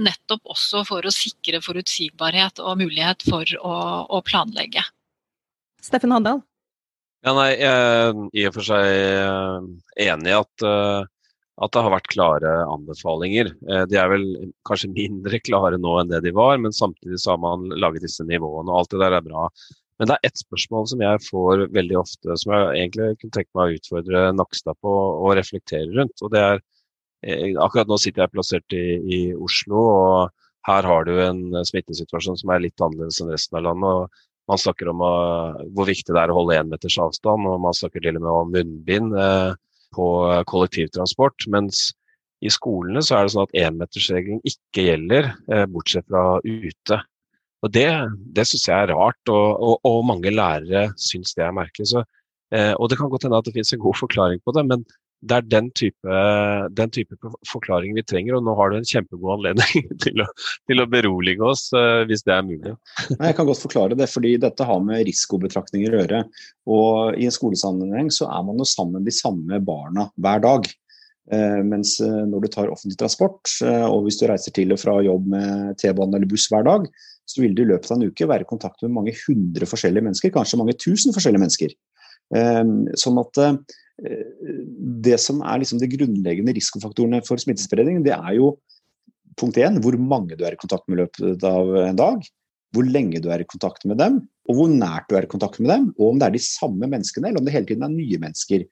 Nettopp 0.01 0.55
også 0.55 0.83
for 0.89 1.07
å 1.07 1.15
sikre 1.15 1.61
forutsigbarhet 1.65 2.61
og 2.65 2.81
mulighet 2.81 3.25
for 3.29 3.49
å, 3.61 3.77
å 4.09 4.23
planlegge. 4.27 4.85
Steffen 5.85 6.15
Handal? 6.15 6.43
Ja, 7.25 7.33
nei, 7.37 7.51
jeg 7.57 7.73
er 7.73 8.23
i 8.37 8.47
og 8.49 8.57
for 8.59 8.69
seg 8.69 8.85
enig 10.05 10.33
i 10.33 10.37
at 10.37 10.67
at 11.63 11.71
det 11.75 11.83
har 11.87 11.93
vært 11.95 12.11
klare 12.11 12.53
anbefalinger. 12.67 13.53
Eh, 13.71 13.85
de 13.91 13.99
er 14.01 14.11
vel 14.11 14.27
kanskje 14.67 14.91
mindre 14.95 15.39
klare 15.45 15.79
nå 15.79 15.97
enn 16.01 16.11
det 16.11 16.25
de 16.25 16.35
var, 16.35 16.59
men 16.63 16.75
samtidig 16.75 17.21
så 17.23 17.35
har 17.35 17.43
man 17.45 17.69
laget 17.79 18.07
disse 18.07 18.27
nivåene, 18.27 18.71
og 18.71 18.81
alt 18.81 18.95
det 18.95 19.03
der 19.05 19.19
er 19.19 19.27
bra. 19.27 19.49
Men 19.99 20.11
det 20.11 20.17
er 20.17 20.29
ett 20.29 20.43
spørsmål 20.43 20.89
som 20.91 21.03
jeg 21.05 21.23
får 21.29 21.67
veldig 21.75 21.99
ofte, 22.01 22.37
som 22.41 22.55
jeg 22.57 22.81
egentlig 22.81 23.19
kunne 23.21 23.37
tenke 23.37 23.51
meg 23.55 23.69
å 23.69 23.79
utfordre 23.79 24.23
Nakstad 24.35 24.81
på 24.83 24.95
og 24.95 25.37
reflektere 25.39 25.93
rundt. 25.95 26.25
og 26.27 26.33
det 26.35 26.43
er 26.43 26.63
eh, 27.23 27.53
Akkurat 27.63 27.91
nå 27.91 28.01
sitter 28.03 28.25
jeg 28.25 28.35
plassert 28.35 28.75
i, 28.75 28.85
i 28.99 29.21
Oslo, 29.39 29.85
og 29.95 30.45
her 30.67 30.89
har 30.89 31.07
du 31.07 31.15
en 31.21 31.43
smittesituasjon 31.69 32.41
som 32.41 32.51
er 32.51 32.65
litt 32.65 32.83
annerledes 32.83 33.21
enn 33.23 33.31
resten 33.31 33.61
av 33.61 33.67
landet. 33.69 33.91
og 34.01 34.51
Man 34.51 34.61
snakker 34.61 34.91
om 34.91 35.03
uh, 35.05 35.61
hvor 35.77 35.87
viktig 35.89 36.09
det 36.09 36.21
er 36.21 36.33
å 36.33 36.39
holde 36.39 36.57
én 36.57 36.71
meters 36.73 36.97
avstand, 37.05 37.47
og 37.47 37.61
man 37.61 37.77
snakker 37.77 38.03
til 38.03 38.17
og 38.19 38.25
med 38.25 38.33
om 38.33 38.55
munnbind. 38.55 39.13
Uh, 39.13 39.53
på 39.95 40.09
kollektivtransport. 40.51 41.47
Mens 41.53 41.89
i 42.45 42.53
skolene 42.53 43.03
så 43.05 43.17
er 43.17 43.27
det 43.27 43.35
sånn 43.35 43.47
at 43.47 43.59
énmetersregelen 43.65 44.43
ikke 44.47 44.87
gjelder, 44.89 45.31
eh, 45.49 45.67
bortsett 45.71 46.07
fra 46.11 46.41
ute. 46.45 47.01
Og 47.65 47.73
Det, 47.73 47.89
det 48.37 48.45
syns 48.45 48.67
jeg 48.69 48.77
er 48.77 48.93
rart, 48.93 49.23
og, 49.33 49.47
og, 49.57 49.79
og, 49.89 50.03
mange 50.05 50.33
lærere 50.35 50.91
syns 51.01 51.33
det 51.39 51.47
er 51.47 51.57
merkelig. 51.57 51.89
Så, 51.95 52.05
eh, 52.53 52.75
og 52.77 52.91
Det 52.91 52.99
kan 53.01 53.09
godt 53.09 53.25
hende 53.25 53.41
at 53.41 53.49
det 53.49 53.55
finnes 53.55 53.73
en 53.73 53.81
god 53.81 53.97
forklaring 54.03 54.43
på 54.45 54.53
det, 54.53 54.67
men 54.69 54.85
det 55.25 55.37
er 55.37 55.47
den 55.49 55.71
type, 55.77 56.19
den 56.77 56.93
type 56.93 57.17
forklaring 57.49 57.95
vi 57.97 58.05
trenger. 58.07 58.37
Og 58.39 58.45
nå 58.45 58.55
har 58.59 58.71
du 58.71 58.79
en 58.79 58.89
kjempegod 58.89 59.39
anledning 59.39 59.89
til 60.05 60.25
å, 60.25 60.29
til 60.69 60.83
å 60.83 60.89
berolige 60.91 61.45
oss, 61.49 61.67
uh, 61.77 62.05
hvis 62.09 62.25
det 62.27 62.37
er 62.37 62.47
mulig. 62.47 62.75
Nei, 63.19 63.31
jeg 63.31 63.39
kan 63.39 63.49
godt 63.49 63.65
forklare 63.65 63.99
det, 63.99 64.11
fordi 64.13 64.37
dette 64.43 64.69
har 64.69 64.85
med 64.85 65.05
risikobetraktninger 65.09 65.95
å 65.95 66.03
gjøre. 66.03 66.23
Og 66.75 67.21
i 67.21 67.29
en 67.29 67.35
skolesammenheng 67.35 68.13
så 68.15 68.29
er 68.31 68.47
man 68.47 68.61
jo 68.61 68.69
sammen 68.69 69.07
de 69.07 69.15
samme 69.15 69.61
barna 69.65 70.09
hver 70.21 70.45
dag. 70.45 70.69
Uh, 71.33 71.63
mens 71.65 71.97
uh, 72.05 72.23
når 72.29 72.45
du 72.45 72.53
tar 72.53 72.73
offentlig 72.73 73.01
transport, 73.01 73.49
og 73.65 74.05
hvis 74.05 74.21
du 74.21 74.29
reiser 74.29 74.55
til 74.57 74.77
og 74.77 74.83
fra 74.83 74.99
jobb 75.05 75.33
med 75.33 75.81
T-bane 75.81 76.21
eller 76.21 76.29
buss 76.29 76.51
hver 76.53 76.67
dag, 76.69 76.89
så 77.25 77.41
vil 77.41 77.55
du 77.57 77.65
i 77.65 77.71
løpet 77.71 77.89
av 77.89 77.97
en 77.97 78.11
uke 78.11 78.29
være 78.29 78.45
i 78.45 78.49
kontakt 78.49 78.83
med 78.85 78.93
mange 78.93 79.15
hundre 79.25 79.65
forskjellige 79.69 80.05
mennesker, 80.05 80.33
kanskje 80.35 80.61
mange 80.61 80.77
tusen 80.77 81.15
forskjellige 81.17 81.41
mennesker. 81.41 81.73
Sånn 82.33 83.19
at 83.21 83.41
det 85.05 85.19
som 85.23 85.43
er 85.47 85.61
liksom 85.63 85.79
de 85.79 85.89
grunnleggende 85.93 86.55
risikofaktorene 86.57 87.21
for 87.27 87.39
smittespredning, 87.39 88.01
det 88.07 88.15
er 88.17 88.39
jo 88.39 88.55
punkt 89.39 89.59
én 89.61 89.81
hvor 89.83 89.97
mange 89.99 90.39
du 90.39 90.45
er 90.47 90.57
i 90.57 90.61
kontakt 90.61 90.89
med 90.89 90.99
i 90.99 91.03
løpet 91.05 91.47
av 91.47 91.75
en 91.85 91.99
dag. 91.99 92.25
Hvor 92.75 92.87
lenge 92.91 93.21
du 93.23 93.29
er 93.31 93.45
i 93.45 93.47
kontakt 93.47 93.85
med 93.87 94.01
dem, 94.03 94.17
og 94.51 94.59
hvor 94.59 94.71
nært 94.71 95.07
du 95.11 95.15
er 95.19 95.27
i 95.27 95.31
kontakt 95.31 95.61
med 95.63 95.71
dem. 95.71 95.85
Og 95.95 96.09
om 96.09 96.19
det 96.19 96.27
er 96.27 96.35
de 96.35 96.43
samme 96.43 96.89
menneskene, 96.91 97.31
eller 97.31 97.43
om 97.43 97.47
det 97.47 97.55
hele 97.55 97.69
tiden 97.69 97.87
er 97.87 97.93
nye 97.93 98.19
mennesker. 98.23 98.65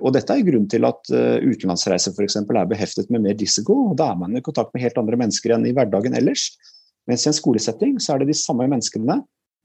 Og 0.00 0.12
Dette 0.14 0.32
er 0.32 0.44
grunnen 0.46 0.68
til 0.72 0.86
at 0.88 1.10
uh, 1.12 1.42
utenlandsreiser 1.42 2.14
f.eks. 2.14 2.38
er 2.38 2.70
beheftet 2.70 3.10
med 3.12 3.26
mer 3.26 3.36
risiko. 3.40 3.76
og 3.90 3.96
Da 4.00 4.12
er 4.12 4.20
man 4.20 4.38
i 4.38 4.44
kontakt 4.44 4.72
med 4.72 4.84
helt 4.84 5.00
andre 5.00 5.18
mennesker 5.20 5.56
enn 5.56 5.66
i 5.68 5.74
hverdagen 5.76 6.16
ellers. 6.16 6.52
Mens 7.10 7.26
i 7.26 7.32
en 7.32 7.36
skolesetting 7.36 7.98
så 8.00 8.14
er 8.14 8.22
det 8.22 8.30
de 8.30 8.38
samme 8.38 8.68
menneskene 8.70 9.18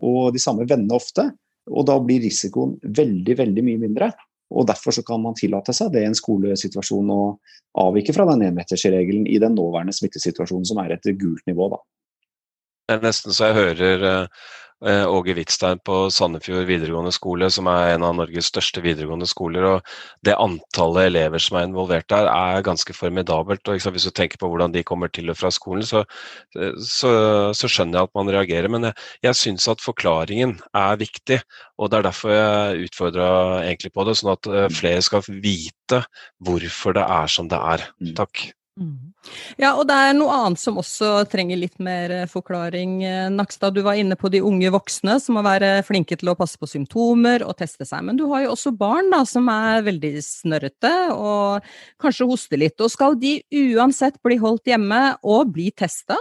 og 0.03 0.33
de 0.33 0.41
samme 0.41 0.65
vennene 0.67 0.97
ofte. 0.97 1.29
Og 1.67 1.85
da 1.89 1.97
blir 1.99 2.23
risikoen 2.23 2.77
veldig, 2.81 3.37
veldig 3.41 3.65
mye 3.65 3.81
mindre. 3.81 4.11
Og 4.55 4.67
Derfor 4.69 4.95
så 4.95 5.03
kan 5.03 5.19
man 5.23 5.35
tillate 5.35 5.75
seg 5.75 5.91
det 5.91 6.05
i 6.05 6.07
en 6.07 6.15
skolesituasjon 6.15 7.11
å 7.11 7.21
avvike 7.83 8.15
fra 8.15 8.25
den 8.29 8.45
enmetersregelen 8.47 9.27
i 9.27 9.39
den 9.43 9.57
nåværende 9.57 9.95
smittesituasjonen, 9.95 10.67
som 10.69 10.79
er 10.83 10.95
et 10.95 11.09
gult 11.19 11.43
nivå. 11.49 11.67
Da. 11.73 11.81
Det 12.87 12.95
er 12.95 13.03
nesten 13.03 13.35
så 13.35 13.49
jeg 13.49 13.57
hører 13.59 14.07
Eh, 14.07 14.45
Åge 14.85 15.33
Hvitstein 15.33 15.79
på 15.81 16.03
Sandefjord 16.13 16.67
videregående 16.69 17.09
skole, 17.15 17.47
som 17.49 17.65
er 17.71 17.95
en 17.95 18.03
av 18.05 18.13
Norges 18.19 18.51
største 18.51 18.83
videregående 18.85 19.25
skoler. 19.25 19.63
og 19.65 19.95
Det 20.21 20.35
antallet 20.37 21.09
elever 21.09 21.41
som 21.41 21.57
er 21.57 21.65
involvert 21.65 22.05
der, 22.13 22.29
er 22.29 22.61
ganske 22.61 22.93
formidabelt. 22.93 23.67
og 23.67 23.79
Hvis 23.81 24.05
du 24.05 24.11
tenker 24.11 24.37
på 24.37 24.49
hvordan 24.51 24.71
de 24.71 24.83
kommer 24.83 25.09
til 25.09 25.31
og 25.33 25.37
fra 25.37 25.49
skolen, 25.49 25.81
så, 25.81 26.03
så, 26.53 27.11
så 27.57 27.67
skjønner 27.71 27.99
jeg 27.99 28.09
at 28.09 28.15
man 28.19 28.29
reagerer. 28.29 28.69
Men 28.69 28.89
jeg, 28.91 28.93
jeg 29.25 29.39
syns 29.41 29.67
at 29.67 29.81
forklaringen 29.81 30.59
er 30.73 31.01
viktig, 31.01 31.41
og 31.77 31.89
det 31.89 31.97
er 31.97 32.07
derfor 32.11 32.35
jeg 32.35 32.87
utfordra 32.91 33.31
egentlig 33.63 33.93
på 33.97 34.05
det. 34.05 34.17
Sånn 34.19 34.35
at 34.35 34.51
eh, 34.51 34.69
flere 34.77 35.01
skal 35.01 35.25
vite 35.25 36.03
hvorfor 36.37 36.93
det 36.97 37.09
er 37.17 37.33
som 37.33 37.49
det 37.49 37.57
er. 37.73 37.89
Mm. 37.97 38.13
Takk. 38.21 38.45
Mm. 38.77 39.13
Ja, 39.57 39.71
og 39.73 39.87
det 39.89 39.95
er 39.97 40.13
noe 40.15 40.33
annet 40.35 40.61
som 40.61 40.77
også 40.77 41.23
trenger 41.31 41.57
litt 41.59 41.79
mer 41.83 42.11
eh, 42.13 42.27
forklaring. 42.29 42.99
Eh, 43.03 43.25
Nakstad, 43.33 43.73
du 43.73 43.81
var 43.85 43.97
inne 43.97 44.15
på 44.19 44.29
de 44.31 44.43
unge 44.45 44.69
voksne 44.73 45.17
som 45.21 45.37
må 45.37 45.43
være 45.45 45.81
flinke 45.87 46.17
til 46.19 46.31
å 46.31 46.37
passe 46.37 46.59
på 46.61 46.69
symptomer 46.69 47.45
og 47.45 47.57
teste 47.59 47.87
seg. 47.87 48.05
Men 48.05 48.19
du 48.19 48.27
har 48.31 48.45
jo 48.45 48.53
også 48.53 48.75
barn 48.77 49.09
da, 49.13 49.23
som 49.27 49.49
er 49.51 49.85
veldig 49.87 50.13
snørrete 50.23 50.93
og 51.15 51.65
kanskje 52.03 52.29
hoster 52.29 52.61
litt. 52.61 52.77
Og 52.83 52.93
skal 52.93 53.17
de 53.19 53.39
uansett 53.73 54.21
bli 54.25 54.37
holdt 54.41 54.69
hjemme 54.69 55.01
og 55.25 55.55
bli 55.57 55.71
testa 55.73 56.19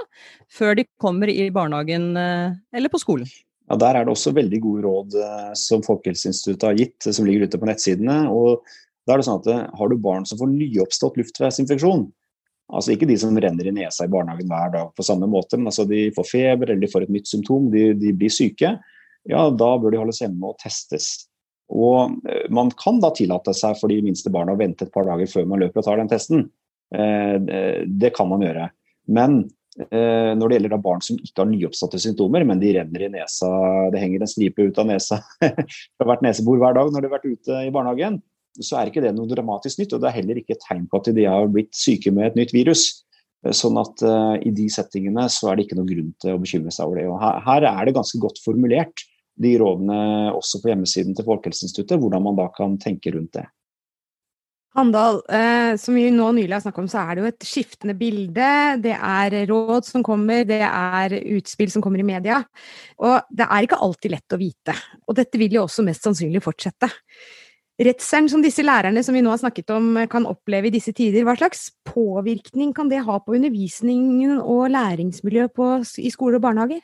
før 0.48 0.78
de 0.80 0.88
kommer 1.02 1.30
i 1.32 1.50
barnehagen 1.52 2.14
eh, 2.16 2.56
eller 2.76 2.92
på 2.92 3.02
skolen? 3.04 3.28
Ja, 3.68 3.76
Der 3.82 3.98
er 3.98 4.06
det 4.06 4.14
også 4.14 4.32
veldig 4.32 4.60
gode 4.62 4.86
råd 4.86 5.14
som 5.58 5.80
Folkehelseinstituttet 5.82 6.68
har 6.68 6.76
gitt, 6.78 7.08
som 7.10 7.26
ligger 7.26 7.48
ute 7.48 7.58
på 7.58 7.66
nettsidene. 7.66 8.20
og 8.30 8.62
da 9.06 9.14
er 9.14 9.20
det 9.20 9.26
sånn 9.26 9.40
at 9.42 9.74
Har 9.78 9.90
du 9.90 9.96
barn 9.98 10.26
som 10.26 10.38
får 10.38 10.52
nyoppstått 10.52 11.18
luftveisinfeksjon, 11.18 12.06
Altså 12.66 12.96
Ikke 12.96 13.06
de 13.06 13.14
som 13.20 13.36
renner 13.38 13.68
i 13.68 13.74
nesa 13.74 14.06
i 14.06 14.10
barnehagen 14.10 14.50
hver 14.50 14.72
dag 14.74 14.90
på 14.96 15.04
samme 15.06 15.28
måte, 15.30 15.58
men 15.58 15.70
altså 15.70 15.86
de 15.86 16.08
får 16.16 16.26
feber 16.32 16.72
eller 16.72 16.82
de 16.82 16.90
får 16.90 17.06
et 17.06 17.14
nytt 17.14 17.30
symptom, 17.30 17.68
de, 17.70 17.92
de 17.94 18.12
blir 18.16 18.32
syke. 18.32 18.72
Ja, 19.26 19.48
da 19.50 19.70
bør 19.78 19.94
de 19.94 20.00
holdes 20.00 20.22
hjemme 20.22 20.50
og 20.50 20.58
testes. 20.62 21.28
Og 21.72 22.16
eh, 22.30 22.46
Man 22.50 22.72
kan 22.78 22.98
da 23.02 23.12
tillate 23.14 23.54
seg 23.56 23.78
for 23.80 23.92
de 23.92 24.00
minste 24.04 24.32
barna 24.34 24.54
å 24.54 24.60
vente 24.60 24.86
et 24.86 24.94
par 24.94 25.06
dager 25.08 25.30
før 25.30 25.46
man 25.50 25.62
løper 25.62 25.82
og 25.82 25.86
tar 25.88 26.02
den 26.02 26.10
testen. 26.10 26.48
Eh, 26.94 27.38
det 27.86 28.12
kan 28.16 28.30
man 28.30 28.42
gjøre. 28.46 28.68
Men 29.14 29.40
eh, 29.88 30.34
når 30.34 30.46
det 30.46 30.58
gjelder 30.58 30.74
da 30.76 30.82
barn 30.82 31.02
som 31.06 31.18
ikke 31.18 31.42
har 31.42 31.50
nyoppsatte 31.50 32.02
symptomer, 32.02 32.46
men 32.46 32.62
de 32.62 32.74
renner 32.78 33.06
i 33.06 33.12
nesa, 33.18 33.50
det 33.94 34.02
henger 34.02 34.26
en 34.26 34.30
stripe 34.30 34.70
ut 34.70 34.82
av 34.82 34.90
nesa 34.90 35.20
fra 35.96 36.08
hvert 36.08 36.26
nesebor 36.26 36.62
hver 36.62 36.78
dag 36.78 36.90
når 36.90 37.02
de 37.02 37.10
har 37.10 37.18
vært 37.18 37.30
ute 37.30 37.66
i 37.66 37.74
barnehagen, 37.74 38.20
så 38.64 38.78
er 38.78 38.90
ikke 38.90 39.02
det 39.04 39.12
noe 39.16 39.28
dramatisk 39.30 39.80
nytt. 39.80 39.96
Og 39.96 40.02
det 40.02 40.10
er 40.10 40.18
heller 40.20 40.40
ikke 40.40 40.56
et 40.56 40.64
tegn 40.64 40.86
på 40.90 41.00
at 41.00 41.10
de 41.16 41.26
har 41.28 41.50
blitt 41.52 41.74
syke 41.76 42.12
med 42.14 42.30
et 42.30 42.38
nytt 42.40 42.54
virus. 42.56 42.86
Sånn 43.54 43.76
at 43.78 44.02
uh, 44.02 44.34
i 44.42 44.50
de 44.54 44.66
settingene 44.72 45.26
så 45.30 45.50
er 45.50 45.58
det 45.58 45.66
ikke 45.66 45.76
noen 45.78 45.90
grunn 45.90 46.14
til 46.22 46.34
å 46.34 46.40
bekymre 46.42 46.72
seg 46.74 46.88
over 46.88 47.00
det. 47.00 47.04
Og 47.10 47.20
her, 47.22 47.42
her, 47.46 47.68
er 47.68 47.86
det 47.86 47.94
ganske 47.98 48.20
godt 48.22 48.40
formulert, 48.42 49.04
de 49.36 49.52
rådene 49.60 50.32
også 50.32 50.62
på 50.62 50.72
hjemmesiden 50.72 51.14
til 51.16 51.26
Folkehelseinstituttet, 51.28 52.00
hvordan 52.00 52.24
man 52.24 52.38
da 52.38 52.48
kan 52.56 52.78
tenke 52.80 53.12
rundt 53.14 53.36
det. 53.36 53.44
Handal, 54.76 55.22
eh, 55.32 55.76
som 55.80 55.96
vi 55.96 56.10
nå 56.12 56.26
nylig 56.36 56.52
har 56.52 56.60
snakket 56.60 56.82
om, 56.82 56.88
så 56.92 57.00
er 57.00 57.16
det 57.16 57.22
jo 57.22 57.28
et 57.30 57.46
skiftende 57.48 57.94
bilde. 57.96 58.48
Det 58.84 58.92
er 58.92 59.36
råd 59.48 59.86
som 59.88 60.04
kommer, 60.04 60.44
det 60.44 60.60
er 60.66 61.14
utspill 61.36 61.72
som 61.72 61.84
kommer 61.84 62.02
i 62.02 62.04
media. 62.04 62.42
Og 63.00 63.30
det 63.32 63.46
er 63.46 63.64
ikke 63.64 63.80
alltid 63.86 64.12
lett 64.12 64.36
å 64.36 64.40
vite. 64.40 64.76
Og 65.08 65.16
dette 65.16 65.40
vil 65.40 65.56
jo 65.56 65.64
også 65.64 65.84
mest 65.86 66.04
sannsynlig 66.04 66.44
fortsette. 66.44 66.90
Redselen 67.76 68.30
som 68.32 68.40
disse 68.40 68.64
lærerne 68.64 69.02
som 69.04 69.16
vi 69.16 69.20
nå 69.20 69.32
har 69.34 69.40
snakket 69.42 69.70
om 69.74 69.98
kan 70.08 70.24
oppleve 70.28 70.70
i 70.70 70.74
disse 70.78 70.94
tider, 70.96 71.26
hva 71.28 71.34
slags 71.36 71.68
påvirkning 71.84 72.72
kan 72.76 72.88
det 72.88 73.02
ha 73.04 73.18
på 73.20 73.36
undervisningen 73.36 74.38
og 74.40 74.70
læringsmiljøet 74.72 75.98
i 76.00 76.12
skole 76.14 76.40
og 76.40 76.46
barnehager? 76.46 76.80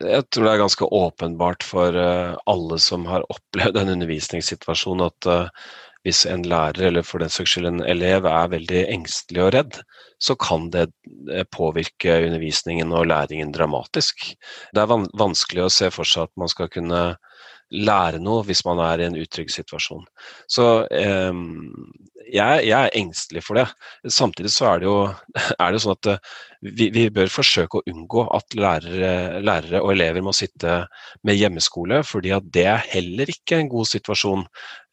Jeg 0.00 0.24
tror 0.32 0.46
det 0.46 0.52
er 0.54 0.62
ganske 0.62 0.86
åpenbart 0.96 1.64
for 1.66 1.96
eh, 2.00 2.36
alle 2.50 2.78
som 2.80 3.04
har 3.06 3.26
opplevd 3.34 3.78
en 3.78 3.92
undervisningssituasjon 3.94 5.04
at 5.04 5.28
eh, 5.30 5.66
hvis 6.04 6.24
en 6.28 6.42
lærer, 6.44 6.88
eller 6.88 7.04
for 7.06 7.22
den 7.22 7.32
saks 7.32 7.54
skyld 7.54 7.68
en 7.68 7.84
elev, 7.88 8.26
er 8.28 8.50
veldig 8.52 8.82
engstelig 8.92 9.40
og 9.46 9.52
redd, 9.54 9.78
så 10.20 10.36
kan 10.40 10.66
det 10.72 10.88
eh, 11.32 11.46
påvirke 11.52 12.18
undervisningen 12.26 12.92
og 12.92 13.06
læringen 13.12 13.52
dramatisk. 13.54 14.26
Det 14.74 14.82
er 14.82 15.06
vanskelig 15.20 15.64
å 15.64 15.72
se 15.72 15.92
for 15.94 16.08
seg 16.08 16.28
at 16.28 16.34
man 16.40 16.52
skal 16.52 16.72
kunne 16.72 17.04
lære 17.72 18.20
noe 18.22 18.44
hvis 18.46 18.64
man 18.66 18.80
er 18.84 19.00
i 19.00 19.06
en 19.08 19.18
utrygg 19.18 19.52
situasjon. 19.52 20.04
Så 20.50 20.66
eh, 20.94 21.32
jeg, 22.32 22.64
jeg, 22.66 22.78
er 22.78 22.96
engstelig 22.98 23.44
for 23.46 23.58
det. 23.58 23.66
Samtidig 24.12 24.52
så 24.54 24.68
er 24.72 24.82
det 24.82 24.88
jo 24.88 24.98
er 25.64 25.74
det 25.74 25.82
sånn 25.84 25.96
at 25.96 26.10
eh, 26.14 26.34
vi, 26.64 26.88
vi, 26.94 27.06
bør 27.14 27.32
forsøke 27.32 27.80
å 27.80 27.86
unngå 27.90 28.26
at 28.36 28.56
lærere, 28.58 29.40
lærere, 29.44 29.82
og 29.82 29.94
elever 29.94 30.24
må 30.24 30.34
sitte 30.36 30.84
med 31.26 31.38
hjemmeskole, 31.38 32.02
fordi 32.08 32.32
at 32.36 32.46
det 32.54 32.68
er 32.70 32.86
heller 32.94 33.30
ikke 33.30 33.60
en 33.60 33.72
god 33.72 33.90
situasjon. 33.90 34.46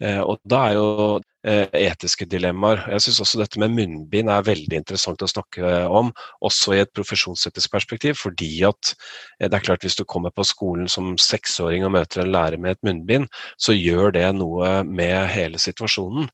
Eh, 0.03 0.21
og 0.21 0.41
da 0.43 0.65
er 0.69 0.79
jo 0.79 1.19
etiske 1.43 2.27
dilemmaer. 2.29 2.83
Jeg 2.93 3.05
syns 3.05 3.21
også 3.23 3.39
dette 3.41 3.59
med 3.61 3.73
munnbind 3.73 4.29
er 4.29 4.45
veldig 4.45 4.77
interessant 4.77 5.23
å 5.23 5.29
snakke 5.29 5.85
om, 5.89 6.11
også 6.45 6.75
i 6.75 6.81
et 6.83 6.91
profesjonsetisk 6.93 7.71
perspektiv. 7.73 8.17
Fordi 8.21 8.51
at 8.67 8.93
eh, 9.39 9.47
det 9.47 9.57
er 9.57 9.65
klart 9.65 9.85
hvis 9.85 9.97
du 9.97 10.03
kommer 10.05 10.33
på 10.33 10.45
skolen 10.47 10.89
som 10.91 11.13
seksåring 11.21 11.85
og 11.87 11.95
møter 11.95 12.23
en 12.23 12.33
lærer 12.33 12.61
med 12.61 12.75
et 12.75 12.83
munnbind, 12.87 13.29
så 13.61 13.75
gjør 13.75 14.13
det 14.17 14.27
noe 14.37 14.81
med 14.87 15.15
hele 15.33 15.61
situasjonen. 15.61 16.29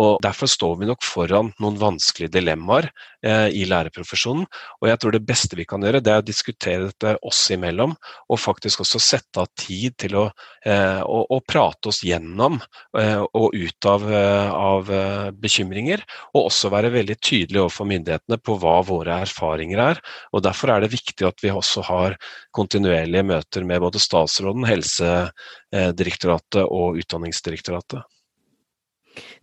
Og 0.00 0.18
Derfor 0.24 0.50
står 0.50 0.78
vi 0.80 0.90
nok 0.90 1.02
foran 1.06 1.52
noen 1.62 1.80
vanskelige 1.80 2.36
dilemmaer 2.38 2.90
eh, 3.24 3.48
i 3.54 3.64
lærerprofesjonen. 3.68 4.46
Og 4.80 4.90
jeg 4.90 5.00
tror 5.02 5.16
det 5.16 5.24
beste 5.26 5.58
vi 5.58 5.66
kan 5.68 5.82
gjøre, 5.82 6.02
det 6.04 6.14
er 6.14 6.22
å 6.22 6.26
diskutere 6.26 6.88
dette 6.90 7.16
oss 7.26 7.44
imellom, 7.54 7.94
og 8.28 8.40
faktisk 8.40 8.84
også 8.84 9.00
sette 9.02 9.42
av 9.42 9.50
tid 9.58 9.96
til 10.00 10.18
å, 10.20 10.26
eh, 10.66 11.00
å, 11.02 11.22
å 11.32 11.40
prate 11.46 11.90
oss 11.90 12.02
gjennom 12.06 12.60
eh, 12.98 13.20
og 13.22 13.56
ut 13.56 13.88
av 13.88 14.06
av 14.52 14.90
eh, 14.92 15.30
bekymringer, 15.42 16.02
og 16.32 16.48
også 16.48 16.70
være 16.72 16.92
veldig 16.94 17.18
tydelige 17.18 17.64
overfor 17.64 17.88
myndighetene 17.90 18.38
på 18.38 18.56
hva 18.62 18.78
våre 18.86 19.20
erfaringer 19.26 19.84
er. 19.88 20.02
og 20.32 20.44
Derfor 20.46 20.74
er 20.74 20.84
det 20.84 20.92
viktig 20.94 21.26
at 21.28 21.44
vi 21.44 21.52
også 21.52 21.84
har 21.88 22.16
kontinuerlige 22.54 23.26
møter 23.26 23.66
med 23.68 23.82
både 23.84 24.02
statsråden, 24.02 24.66
Helsedirektoratet 24.68 26.64
og 26.66 27.00
Utdanningsdirektoratet. 27.02 28.02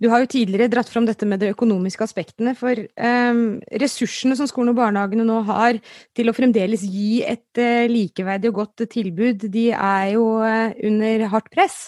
Du 0.01 0.07
har 0.09 0.23
jo 0.23 0.29
tidligere 0.31 0.69
dratt 0.71 0.89
fram 0.89 1.05
dette 1.07 1.27
med 1.29 1.41
de 1.41 1.51
økonomiske 1.53 2.05
aspektene. 2.05 2.55
For 2.57 2.73
eh, 2.73 3.41
ressursene 3.81 4.37
som 4.39 4.49
skolen 4.49 4.73
og 4.73 4.79
barnehagene 4.79 5.25
nå 5.27 5.41
har 5.49 5.79
til 6.17 6.31
å 6.31 6.35
fremdeles 6.35 6.85
gi 6.87 7.21
et 7.27 7.61
eh, 7.61 7.85
likeverdig 7.91 8.51
og 8.51 8.63
godt 8.63 8.87
tilbud, 8.93 9.49
de 9.51 9.69
er 9.75 10.13
jo 10.15 10.25
eh, 10.45 10.73
under 10.89 11.27
hardt 11.33 11.51
press. 11.53 11.79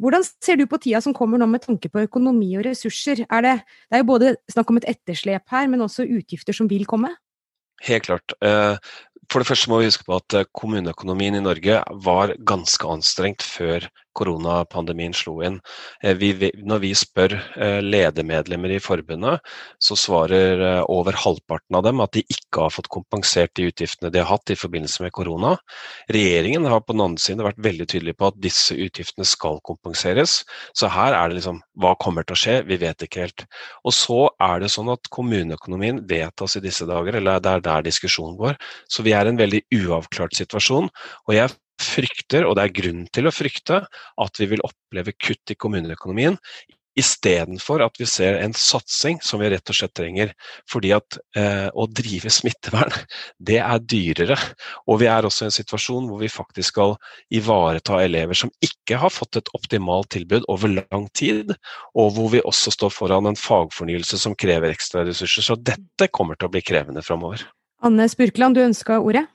Hvordan 0.00 0.24
ser 0.26 0.58
du 0.58 0.66
på 0.70 0.80
tida 0.82 1.00
som 1.04 1.14
kommer 1.16 1.40
nå 1.40 1.46
med 1.50 1.62
tanke 1.64 1.90
på 1.92 2.04
økonomi 2.06 2.50
og 2.58 2.66
ressurser? 2.66 3.24
Er 3.28 3.44
det, 3.46 3.54
det 3.88 3.98
er 3.98 4.02
jo 4.02 4.10
både 4.10 4.34
snakk 4.50 4.72
om 4.72 4.80
et 4.80 4.88
etterslep 4.90 5.54
her, 5.54 5.68
men 5.70 5.84
også 5.84 6.06
utgifter 6.06 6.56
som 6.56 6.70
vil 6.70 6.86
komme? 6.90 7.12
Helt 7.84 8.06
klart. 8.06 8.34
Eh, 8.44 8.76
for 9.30 9.42
det 9.42 9.48
første 9.48 9.70
må 9.70 9.80
vi 9.80 9.90
huske 9.90 10.06
på 10.06 10.16
at 10.18 10.38
eh, 10.38 10.48
kommuneøkonomien 10.56 11.38
i 11.38 11.44
Norge 11.44 11.80
var 12.06 12.34
ganske 12.46 12.90
anstrengt 12.90 13.44
før 13.44 13.86
koronapandemien 14.16 15.14
slo 15.16 15.38
inn. 15.46 15.58
Eh, 16.02 16.14
vi, 16.18 16.32
når 16.64 16.82
vi 16.82 16.92
spør 16.98 17.34
eh, 17.36 17.80
ledermedlemmer 17.84 18.74
i 18.74 18.80
forbundet, 18.82 19.42
så 19.82 19.96
svarer 19.98 20.62
eh, 20.62 20.82
over 20.92 21.16
halvparten 21.24 21.78
av 21.78 21.86
dem 21.86 22.02
at 22.04 22.14
de 22.16 22.24
ikke 22.24 22.66
har 22.66 22.74
fått 22.74 22.90
kompensert 22.92 23.54
de 23.58 23.68
utgiftene 23.70 24.12
de 24.14 24.22
har 24.22 24.30
hatt 24.30 24.54
i 24.54 24.58
forbindelse 24.58 25.04
med 25.04 25.14
korona. 25.16 25.54
Regjeringen 26.14 26.68
har 26.70 26.84
på 26.84 26.96
den 26.96 27.04
andre 27.08 27.24
siden 27.24 27.44
vært 27.46 27.62
veldig 27.64 27.88
tydelig 27.90 28.16
på 28.18 28.30
at 28.30 28.40
disse 28.42 28.76
utgiftene 28.78 29.26
skal 29.28 29.60
kompenseres. 29.66 30.40
Så 30.76 30.90
her 30.92 31.16
er 31.16 31.30
det 31.30 31.40
liksom 31.40 31.60
hva 31.80 31.94
kommer 32.00 32.26
til 32.26 32.36
å 32.36 32.42
skje? 32.44 32.56
Vi 32.68 32.78
vet 32.80 33.06
ikke 33.06 33.26
helt. 33.26 33.46
Og 33.84 33.94
så 33.96 34.20
er 34.42 34.62
det 34.62 34.72
sånn 34.74 34.92
at 34.92 35.10
kommuneøkonomien 35.14 36.04
vedtas 36.10 36.58
i 36.58 36.64
disse 36.64 36.86
dager, 36.88 37.18
eller 37.18 37.42
det 37.42 37.56
er 37.56 37.64
der 37.64 37.86
diskusjonen 37.86 38.38
går. 38.38 38.58
Så 38.90 39.04
vi 39.06 39.14
er 39.16 39.26
i 39.26 39.34
en 39.34 39.40
veldig 39.40 39.64
uavklart 39.82 40.36
situasjon. 40.38 40.90
og 41.26 41.34
jeg 41.34 41.50
frykter, 41.80 42.46
og 42.46 42.56
det 42.58 42.68
er 42.68 42.78
grunn 42.78 43.04
til 43.14 43.28
å 43.28 43.34
frykte, 43.34 43.84
at 44.20 44.40
vi 44.40 44.50
vil 44.54 44.64
oppleve 44.66 45.14
kutt 45.18 45.52
i 45.52 45.58
kommuneøkonomien. 45.58 46.38
Istedenfor 46.94 47.82
at 47.82 47.96
vi 47.98 48.06
ser 48.06 48.36
en 48.38 48.52
satsing 48.54 49.18
som 49.26 49.40
vi 49.42 49.48
rett 49.50 49.70
og 49.70 49.74
slett 49.74 49.94
trenger. 49.98 50.30
Fordi 50.70 50.92
at 50.94 51.16
eh, 51.34 51.66
å 51.74 51.88
drive 51.90 52.30
smittevern, 52.30 52.94
det 53.50 53.58
er 53.58 53.82
dyrere. 53.82 54.36
Og 54.86 55.00
vi 55.02 55.08
er 55.10 55.26
også 55.26 55.46
i 55.46 55.50
en 55.50 55.56
situasjon 55.56 56.06
hvor 56.10 56.22
vi 56.22 56.30
faktisk 56.30 56.76
skal 56.76 56.94
ivareta 57.34 57.98
elever 58.04 58.38
som 58.38 58.52
ikke 58.62 59.00
har 59.02 59.10
fått 59.10 59.40
et 59.40 59.50
optimalt 59.58 60.12
tilbud 60.14 60.46
over 60.52 60.70
lang 60.76 61.08
tid. 61.18 61.50
Og 61.98 62.14
hvor 62.14 62.30
vi 62.36 62.44
også 62.46 62.76
står 62.76 62.94
foran 62.94 63.26
en 63.30 63.38
fagfornyelse 63.38 64.20
som 64.22 64.38
krever 64.38 64.70
ekstra 64.70 65.02
ressurser. 65.08 65.50
Så 65.50 65.58
dette 65.58 66.12
kommer 66.14 66.38
til 66.38 66.46
å 66.46 66.54
bli 66.54 66.62
krevende 66.62 67.02
framover. 67.02 67.42
Anne 67.84 68.06
Spurkland, 68.08 68.54
du 68.54 68.62
ønska 68.62 69.02
ordet? 69.02 69.26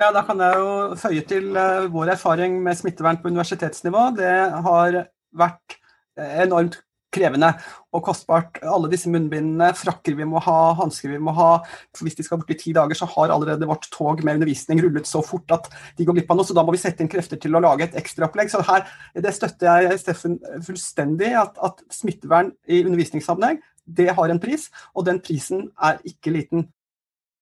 Ja, 0.00 0.08
Da 0.16 0.22
kan 0.24 0.40
jeg 0.40 0.56
jo 0.56 0.68
føye 0.96 1.22
til 1.28 1.50
uh, 1.52 1.84
vår 1.92 2.14
erfaring 2.14 2.54
med 2.64 2.78
smittevern 2.78 3.18
på 3.20 3.28
universitetsnivå. 3.28 4.06
Det 4.16 4.30
har 4.64 4.96
vært 5.36 5.74
uh, 6.16 6.30
enormt 6.40 6.78
krevende 7.12 7.50
og 7.92 8.06
kostbart. 8.06 8.62
Alle 8.64 8.88
disse 8.88 9.10
munnbindene, 9.12 9.74
frakker 9.76 10.16
vi 10.16 10.24
må 10.30 10.40
ha, 10.46 10.56
hansker 10.78 11.12
vi 11.12 11.20
må 11.20 11.34
ha. 11.36 11.50
For 11.92 12.08
hvis 12.08 12.16
de 12.16 12.24
skal 12.24 12.40
bort 12.40 12.54
i 12.54 12.56
ti 12.62 12.72
dager, 12.72 12.96
så 12.96 13.10
har 13.12 13.34
allerede 13.34 13.68
vårt 13.68 13.90
tog 13.92 14.24
med 14.24 14.40
undervisning 14.40 14.80
rullet 14.80 15.10
så 15.10 15.20
fort 15.26 15.52
at 15.52 15.68
de 15.98 16.08
går 16.08 16.16
glipp 16.16 16.32
av 16.32 16.40
noe. 16.40 16.48
Så 16.48 16.56
da 16.56 16.64
må 16.64 16.72
vi 16.72 16.80
sette 16.80 17.04
inn 17.04 17.12
krefter 17.12 17.42
til 17.42 17.58
å 17.58 17.64
lage 17.66 17.90
et 17.90 18.00
ekstraopplegg. 18.00 18.54
Så 18.54 18.64
her, 18.70 18.88
det 19.20 19.36
støtter 19.36 19.84
jeg 19.84 20.00
Steffen 20.00 20.40
fullstendig. 20.64 21.34
At, 21.44 21.60
at 21.60 21.84
smittevern 21.92 22.54
i 22.72 22.80
undervisningssammenheng, 22.86 23.60
det 23.84 24.14
har 24.16 24.32
en 24.32 24.40
pris. 24.40 24.70
Og 24.96 25.10
den 25.12 25.20
prisen 25.20 25.68
er 25.76 26.00
ikke 26.08 26.32
liten. 26.40 26.70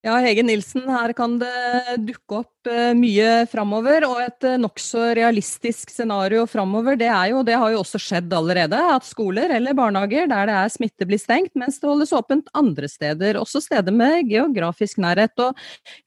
Ja, 0.06 0.14
Hege 0.22 0.44
Nilsen, 0.46 0.84
her 0.86 1.10
kan 1.18 1.32
det 1.40 1.96
dukke 2.06 2.36
opp 2.44 2.68
eh, 2.70 2.92
mye 2.94 3.48
framover. 3.50 4.04
Og 4.06 4.20
et 4.22 4.46
eh, 4.46 4.58
nokså 4.60 5.08
realistisk 5.18 5.90
scenario 5.90 6.44
framover, 6.46 6.94
det 7.00 7.08
er 7.10 7.32
jo, 7.32 7.40
det 7.42 7.56
har 7.58 7.72
jo 7.74 7.80
også 7.82 7.98
skjedd 8.04 8.36
allerede, 8.38 8.78
at 8.94 9.08
skoler 9.08 9.50
eller 9.56 9.74
barnehager 9.74 10.30
der 10.30 10.46
det 10.46 10.54
er 10.54 10.70
smitte 10.70 11.08
blir 11.08 11.18
stengt, 11.18 11.50
mens 11.58 11.80
det 11.82 11.90
holdes 11.90 12.14
åpent 12.14 12.46
andre 12.54 12.86
steder. 12.86 13.40
Også 13.42 13.64
steder 13.64 13.94
med 13.94 14.30
geografisk 14.30 15.02
nærhet. 15.02 15.34
Og 15.42 15.58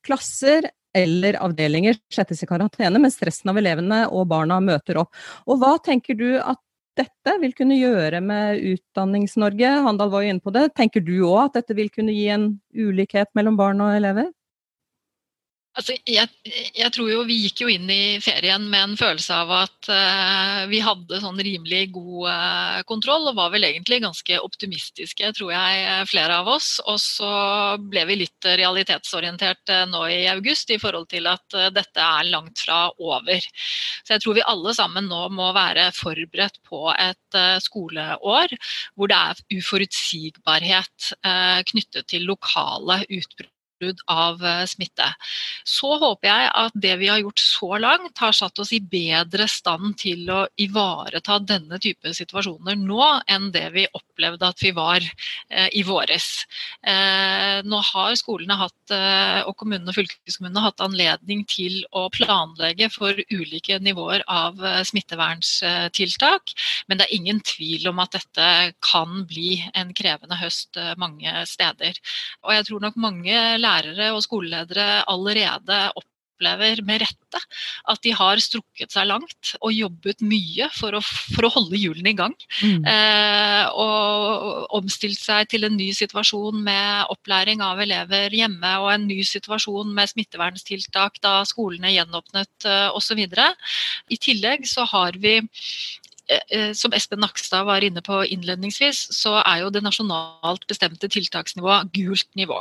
klasser 0.07 0.71
eller 0.95 1.35
avdelinger 1.43 1.99
settes 2.11 2.43
i 2.43 2.47
karantene, 2.47 2.99
mens 2.99 3.19
resten 3.19 3.51
av 3.51 3.59
elevene 3.59 4.05
og 4.07 4.29
barna 4.31 4.63
møter 4.63 5.03
opp. 5.03 5.11
Og 5.51 5.59
hva 5.59 5.75
tenker 5.83 6.15
du 6.15 6.29
at 6.39 6.63
dette 6.99 7.33
vil 7.41 7.53
kunne 7.55 7.77
gjøre 7.79 8.19
med 8.23 8.61
Utdannings-Norge? 8.73 9.71
Handal 9.85 10.11
var 10.11 10.25
jo 10.25 10.33
inne 10.33 10.43
på 10.43 10.53
det. 10.55 10.67
Tenker 10.77 11.03
du 11.05 11.15
òg 11.29 11.47
at 11.47 11.61
dette 11.61 11.77
vil 11.77 11.91
kunne 11.93 12.15
gi 12.15 12.27
en 12.33 12.49
ulikhet 12.75 13.31
mellom 13.37 13.57
barn 13.59 13.83
og 13.83 13.95
elever? 13.95 14.31
Altså, 15.71 15.93
jeg, 16.03 16.27
jeg, 16.75 16.91
tror 16.91 17.07
jo 17.07 17.21
Vi 17.29 17.37
gikk 17.45 17.61
jo 17.63 17.69
inn 17.71 17.87
i 17.91 18.19
ferien 18.19 18.65
med 18.67 18.81
en 18.89 18.95
følelse 18.99 19.35
av 19.39 19.51
at 19.55 19.87
uh, 19.87 20.63
vi 20.67 20.81
hadde 20.83 21.21
sånn 21.23 21.39
rimelig 21.39 21.93
god 21.95 22.25
uh, 22.27 22.79
kontroll, 22.89 23.29
og 23.29 23.37
var 23.37 23.53
vel 23.53 23.63
egentlig 23.69 24.01
ganske 24.03 24.39
optimistiske, 24.43 25.29
tror 25.37 25.53
jeg, 25.53 25.85
eh, 25.85 26.01
flere 26.09 26.41
av 26.41 26.49
oss. 26.51 26.73
Og 26.91 26.99
så 26.99 27.29
ble 27.93 28.03
vi 28.09 28.17
litt 28.19 28.49
realitetsorientert 28.59 29.71
uh, 29.71 29.85
nå 29.87 30.03
i 30.11 30.19
august 30.33 30.75
i 30.75 30.79
forhold 30.81 31.07
til 31.13 31.31
at 31.31 31.57
dette 31.71 32.03
er 32.03 32.27
langt 32.27 32.65
fra 32.65 32.81
over. 32.99 33.47
Så 34.03 34.17
jeg 34.17 34.25
tror 34.25 34.37
vi 34.41 34.45
alle 34.51 34.75
sammen 34.75 35.07
nå 35.07 35.23
må 35.31 35.53
være 35.55 35.87
forberedt 35.95 36.59
på 36.67 36.91
et 36.91 37.39
skoleår 37.63 38.19
hvor 38.95 39.11
det 39.11 39.17
er 39.17 39.41
uforutsigbarhet 39.55 41.11
knyttet 41.71 42.09
til 42.11 42.27
lokale 42.27 43.01
utbrudd 43.07 43.53
utbrudd 43.81 43.99
av 44.07 44.43
eh, 44.45 44.65
smitte. 44.65 45.07
Så 45.63 45.97
håper 45.99 46.27
jeg 46.27 46.49
at 46.53 46.73
det 46.73 46.95
vi 47.01 47.09
har 47.09 47.21
gjort 47.21 47.39
så 47.39 47.77
langt, 47.77 48.17
har 48.17 48.33
satt 48.33 48.59
oss 48.59 48.73
i 48.73 48.79
bedre 48.81 49.47
stand 49.49 49.97
til 49.97 50.29
å 50.29 50.45
ivareta 50.57 51.39
denne 51.39 51.79
type 51.81 52.13
situasjoner 52.13 52.77
nå 52.77 53.01
enn 53.27 53.51
det 53.51 53.67
vi 53.73 53.87
opplevde 53.93 54.47
at 54.47 54.61
vi 54.61 54.71
var 54.75 55.01
eh, 55.01 55.69
i 55.73 55.83
våres. 55.83 56.45
Eh, 56.85 57.61
nå 57.65 57.81
har 57.91 58.15
skolene 58.15 58.57
hatt, 58.57 58.77
og 58.91 59.53
kommunene 59.55 59.91
og 59.91 59.95
fylkeskommunene 59.95 60.63
hatt 60.65 60.81
anledning 60.83 61.43
til 61.47 61.77
å 61.95 62.07
planlegge 62.11 62.89
for 62.91 63.15
ulike 63.31 63.77
nivåer 63.79 64.23
av 64.27 64.59
smittevernstiltak, 64.87 66.53
men 66.89 66.99
det 66.99 67.07
er 67.07 67.15
ingen 67.15 67.39
tvil 67.45 67.87
om 67.91 68.01
at 68.03 68.17
dette 68.17 68.47
kan 68.83 69.23
bli 69.29 69.61
en 69.77 69.93
krevende 69.95 70.37
høst 70.41 70.77
mange 70.99 71.45
steder. 71.47 71.97
Og 72.43 72.53
jeg 72.57 72.67
tror 72.67 72.83
nok 72.83 72.99
mange 72.99 73.37
lærere 73.61 73.70
og 74.11 74.23
skoleledere 74.25 75.03
allerede 75.09 75.83
opplever 76.41 76.81
med 76.85 77.03
rette 77.03 77.41
at 77.91 78.01
de 78.03 78.11
har 78.17 78.41
strukket 78.41 78.91
seg 78.91 79.07
langt 79.07 79.53
og 79.61 79.71
jobbet 79.73 80.23
mye 80.25 80.67
for 80.73 80.97
å, 80.97 81.01
for 81.01 81.45
å 81.45 81.51
holde 81.53 81.77
hjulene 81.77 82.11
i 82.11 82.17
gang. 82.17 82.35
Mm. 82.63 82.85
Eh, 82.89 83.65
og 83.71 84.67
omstilt 84.81 85.21
seg 85.21 85.49
til 85.51 85.67
en 85.67 85.77
ny 85.77 85.91
situasjon 85.93 86.63
med 86.65 87.13
opplæring 87.13 87.61
av 87.61 87.81
elever 87.83 88.33
hjemme 88.33 88.73
og 88.81 88.91
en 88.95 89.07
ny 89.07 89.21
situasjon 89.27 89.93
med 89.93 90.11
smitteverntiltak 90.11 91.21
da 91.23 91.41
skolene 91.47 91.93
gjenåpnet 91.93 92.69
eh, 92.69 92.89
osv. 92.97 93.21
I 93.21 94.17
tillegg 94.17 94.65
så 94.69 94.87
har 94.89 95.19
vi 95.21 95.39
som 96.77 96.93
Espen 96.95 97.21
Nakstad 97.23 97.65
var 97.67 97.83
inne 97.83 98.01
på 98.05 98.21
innledningsvis, 98.25 99.03
så 99.15 99.37
er 99.41 99.63
jo 99.63 99.71
det 99.73 99.83
nasjonalt 99.83 100.63
bestemte 100.69 101.09
tiltaksnivået 101.11 101.91
gult 101.95 102.29
nivå. 102.39 102.59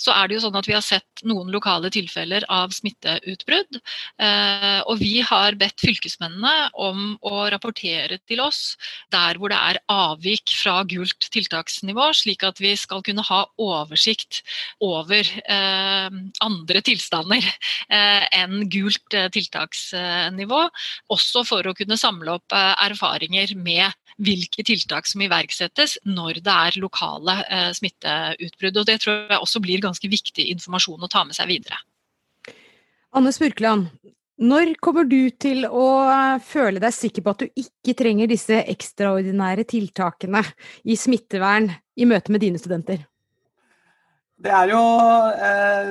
Så 0.00 0.14
er 0.14 0.28
det 0.28 0.36
jo 0.36 0.44
sånn 0.44 0.58
at 0.58 0.68
vi 0.68 0.76
har 0.76 0.84
sett 0.84 1.24
noen 1.26 1.50
lokale 1.54 1.90
tilfeller 1.92 2.46
av 2.52 2.72
smitteutbrudd. 2.74 3.78
Eh, 4.22 4.80
og 4.86 5.00
vi 5.02 5.20
har 5.26 5.58
bedt 5.58 5.82
fylkesmennene 5.82 6.70
om 6.82 7.16
å 7.26 7.46
rapportere 7.52 8.20
til 8.28 8.42
oss 8.44 8.76
der 9.12 9.38
hvor 9.40 9.52
det 9.52 9.58
er 9.58 9.80
avvik 9.92 10.54
fra 10.56 10.80
gult 10.88 11.28
tiltaksnivå, 11.34 12.10
slik 12.16 12.46
at 12.46 12.60
vi 12.62 12.74
skal 12.78 13.02
kunne 13.06 13.24
ha 13.26 13.42
oversikt 13.62 14.42
over 14.82 15.26
andre 16.42 16.82
tilstander 16.84 17.46
enn 17.88 18.66
gult 18.72 19.16
tiltaksnivå. 19.34 20.60
Også 21.12 21.44
for 21.46 21.66
å 21.68 21.74
kunne 21.76 21.98
samle 22.00 22.38
opp 22.38 22.54
erfaringer 22.54 22.91
erfaringer 22.92 23.54
med 23.58 23.92
hvilke 24.22 24.64
tiltak 24.66 25.08
som 25.08 25.24
iverksettes 25.24 25.98
når 26.08 26.42
det 26.44 26.56
er 26.68 26.80
lokale 26.82 27.38
eh, 27.48 27.70
smitteutbrudd. 27.76 28.80
Og 28.82 28.88
Det 28.88 28.98
tror 29.02 29.20
jeg 29.32 29.40
også 29.40 29.62
blir 29.64 29.84
ganske 29.84 30.10
viktig 30.12 30.48
informasjon 30.54 31.02
å 31.02 31.10
ta 31.12 31.24
med 31.28 31.36
seg 31.38 31.50
videre. 31.50 31.80
Anne 33.12 33.32
Spurkland, 33.34 33.90
når 34.42 34.74
kommer 34.82 35.04
du 35.04 35.30
til 35.36 35.66
å 35.68 35.86
føle 36.42 36.80
deg 36.82 36.94
sikker 36.96 37.24
på 37.24 37.34
at 37.34 37.42
du 37.44 37.62
ikke 37.62 37.94
trenger 37.98 38.30
disse 38.30 38.62
ekstraordinære 38.72 39.66
tiltakene 39.68 40.40
i 40.88 40.96
smittevern 40.96 41.68
i 42.00 42.08
møte 42.08 42.32
med 42.32 42.42
dine 42.42 42.60
studenter? 42.60 43.04
Det 44.42 44.50
er 44.50 44.70
jo 44.72 44.80
eh, 45.46 45.90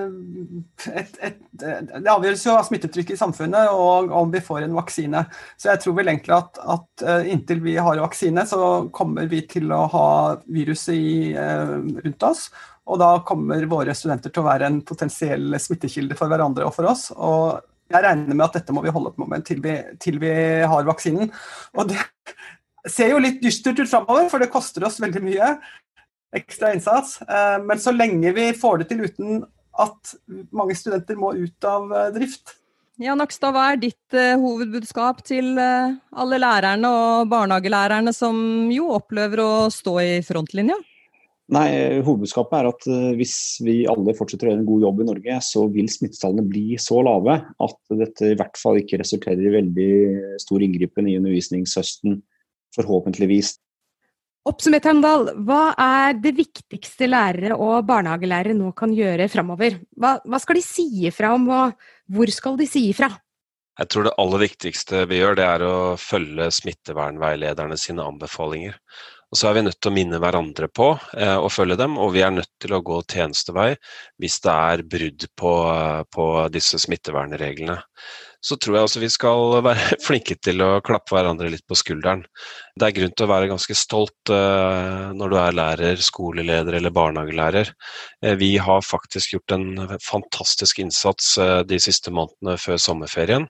et, 1.00 1.14
et, 1.24 1.38
Det 1.62 2.12
avgjøres 2.12 2.44
jo 2.46 2.56
av 2.58 2.66
smittetrykket 2.68 3.16
i 3.16 3.20
samfunnet 3.20 3.72
og 3.72 4.12
om 4.18 4.34
vi 4.34 4.42
får 4.44 4.66
en 4.66 4.76
vaksine. 4.76 5.24
Så 5.56 5.72
jeg 5.72 5.84
tror 5.84 5.96
vel 6.00 6.12
egentlig 6.12 6.36
at, 6.36 6.60
at 6.76 7.06
eh, 7.06 7.32
inntil 7.32 7.64
vi 7.64 7.78
har 7.80 8.02
vaksine, 8.02 8.44
så 8.50 8.90
kommer 8.96 9.30
vi 9.32 9.44
til 9.50 9.72
å 9.76 9.86
ha 9.94 10.08
viruset 10.52 10.96
i, 10.98 11.32
eh, 11.38 11.76
rundt 12.04 12.28
oss. 12.28 12.50
Og 12.92 13.00
da 13.00 13.12
kommer 13.28 13.64
våre 13.72 13.96
studenter 13.96 14.34
til 14.34 14.44
å 14.44 14.50
være 14.50 14.68
en 14.68 14.82
potensiell 14.84 15.56
smittekilde 15.62 16.18
for 16.20 16.32
hverandre 16.32 16.68
og 16.68 16.76
for 16.76 16.92
oss. 16.92 17.08
Og 17.16 17.62
jeg 17.92 18.04
regner 18.04 18.36
med 18.36 18.48
at 18.48 18.58
dette 18.60 18.76
må 18.76 18.84
vi 18.84 18.94
holde 18.94 19.14
på 19.16 19.28
med 19.30 19.46
til 19.48 19.62
vi, 19.64 19.78
til 20.02 20.18
vi 20.20 20.34
har 20.68 20.88
vaksinen. 20.88 21.32
Og 21.78 21.92
det 21.92 22.02
ser 22.90 23.14
jo 23.14 23.22
litt 23.22 23.40
dystert 23.44 23.80
ut 23.80 23.90
framover, 23.90 24.28
for 24.32 24.42
det 24.42 24.52
koster 24.52 24.88
oss 24.88 25.00
veldig 25.04 25.24
mye 25.24 25.54
ekstra 26.36 26.74
innsats. 26.76 27.20
Eh, 27.22 27.58
men 27.64 27.80
så 27.80 27.94
lenge 27.96 28.34
vi 28.36 28.52
får 28.58 28.82
det 28.82 28.92
til 28.92 29.06
uten 29.06 29.44
at 29.82 30.16
mange 30.56 30.76
studenter 30.78 31.20
må 31.20 31.34
ut 31.38 31.68
av 31.68 31.92
eh, 31.94 32.10
drift. 32.16 32.58
Ja, 33.02 33.16
Nakstad, 33.18 33.56
hva 33.56 33.72
er 33.72 33.80
ditt 33.82 34.14
uh, 34.14 34.38
hovedbudskap 34.38 35.24
til 35.26 35.56
alle 35.58 36.38
lærerne 36.38 36.90
og 36.92 37.32
barnehagelærerne 37.32 38.12
som 38.14 38.36
jo 38.70 38.92
opplever 38.94 39.42
å 39.42 39.54
stå 39.74 39.96
i 40.04 40.12
frontlinja? 40.22 40.76
Nei, 41.56 41.98
Hovedbudskapet 42.06 42.60
er 42.60 42.70
at 42.70 42.86
hvis 43.18 43.34
vi 43.66 43.80
alle 43.90 44.14
fortsetter 44.16 44.48
å 44.48 44.52
gjøre 44.52 44.62
en 44.62 44.68
god 44.70 44.86
jobb 44.86 45.02
i 45.02 45.08
Norge, 45.08 45.40
så 45.44 45.66
vil 45.74 45.90
smittetallene 45.90 46.46
bli 46.48 46.78
så 46.80 47.02
lave 47.04 47.40
at 47.42 47.96
dette 48.04 48.30
i 48.30 48.38
hvert 48.38 48.60
fall 48.60 48.78
ikke 48.84 49.02
resulterer 49.02 49.50
i 49.50 49.56
veldig 49.58 49.90
stor 50.44 50.62
inngripen 50.62 51.10
i 51.10 51.18
undervisningshøsten, 51.18 52.22
forhåpentligvis. 52.78 53.56
Oppsummert, 54.50 54.88
Heimdal, 54.90 55.28
hva 55.46 55.76
er 55.78 56.16
det 56.18 56.32
viktigste 56.34 57.06
lærere 57.06 57.54
og 57.62 57.84
barnehagelærere 57.86 58.56
nå 58.58 58.72
kan 58.74 58.94
gjøre 58.98 59.28
framover? 59.30 59.76
Hva, 59.94 60.16
hva, 60.26 60.40
skal 60.42 60.58
de 60.58 60.64
si 60.66 60.86
ifra 61.06 61.36
om, 61.36 61.46
og 61.54 61.76
hvor 62.10 62.32
skal 62.34 62.58
de 62.58 62.66
si 62.70 62.88
ifra? 62.90 63.12
Jeg 63.78 63.92
tror 63.94 64.08
det 64.08 64.16
aller 64.22 64.42
viktigste 64.42 65.04
vi 65.10 65.22
gjør, 65.22 65.38
det 65.38 65.46
er 65.46 65.66
å 65.68 65.76
følge 66.02 66.50
smittevernveilederne 66.58 67.78
sine 67.78 68.08
anbefalinger. 68.10 68.80
Og 69.32 69.40
så 69.40 69.48
er 69.48 69.60
vi 69.60 69.64
nødt 69.68 69.78
til 69.78 69.94
å 69.94 69.96
minne 69.96 70.20
hverandre 70.20 70.68
på 70.74 70.90
eh, 71.16 71.38
å 71.38 71.48
følge 71.54 71.78
dem, 71.80 71.94
og 72.02 72.12
vi 72.18 72.26
er 72.26 72.34
nødt 72.34 72.52
til 72.60 72.74
å 72.76 72.82
gå 72.84 72.98
tjenestevei 73.14 73.70
hvis 74.20 74.42
det 74.44 74.58
er 74.74 74.84
brudd 74.90 75.30
på, 75.38 75.54
på 76.12 76.28
disse 76.52 76.82
smittevernreglene 76.82 77.78
så 78.42 78.58
tror 78.58 78.76
jeg 78.76 78.88
altså 78.88 79.02
vi 79.04 79.10
skal 79.14 79.60
være 79.66 79.98
flinke 80.08 80.36
til 80.42 80.64
å 80.66 80.70
klappe 80.86 81.14
hverandre 81.14 81.52
litt 81.54 81.66
på 81.70 81.78
skulderen. 81.78 82.24
Det 82.76 82.88
er 82.88 82.96
grunn 82.96 83.14
til 83.14 83.28
å 83.28 83.32
være 83.32 83.52
ganske 83.52 83.76
stolt 83.78 84.32
uh, 84.34 85.12
når 85.18 85.32
du 85.32 85.38
er 85.38 85.58
lærer, 85.60 86.02
skoleleder 86.02 86.80
eller 86.80 86.96
barnehagelærer. 86.96 87.72
Uh, 88.26 88.34
vi 88.42 88.56
har 88.62 88.82
faktisk 88.86 89.36
gjort 89.36 89.56
en 89.58 89.96
fantastisk 90.02 90.82
innsats 90.82 91.36
uh, 91.42 91.62
de 91.68 91.80
siste 91.82 92.14
månedene 92.14 92.58
før 92.62 92.82
sommerferien. 92.82 93.48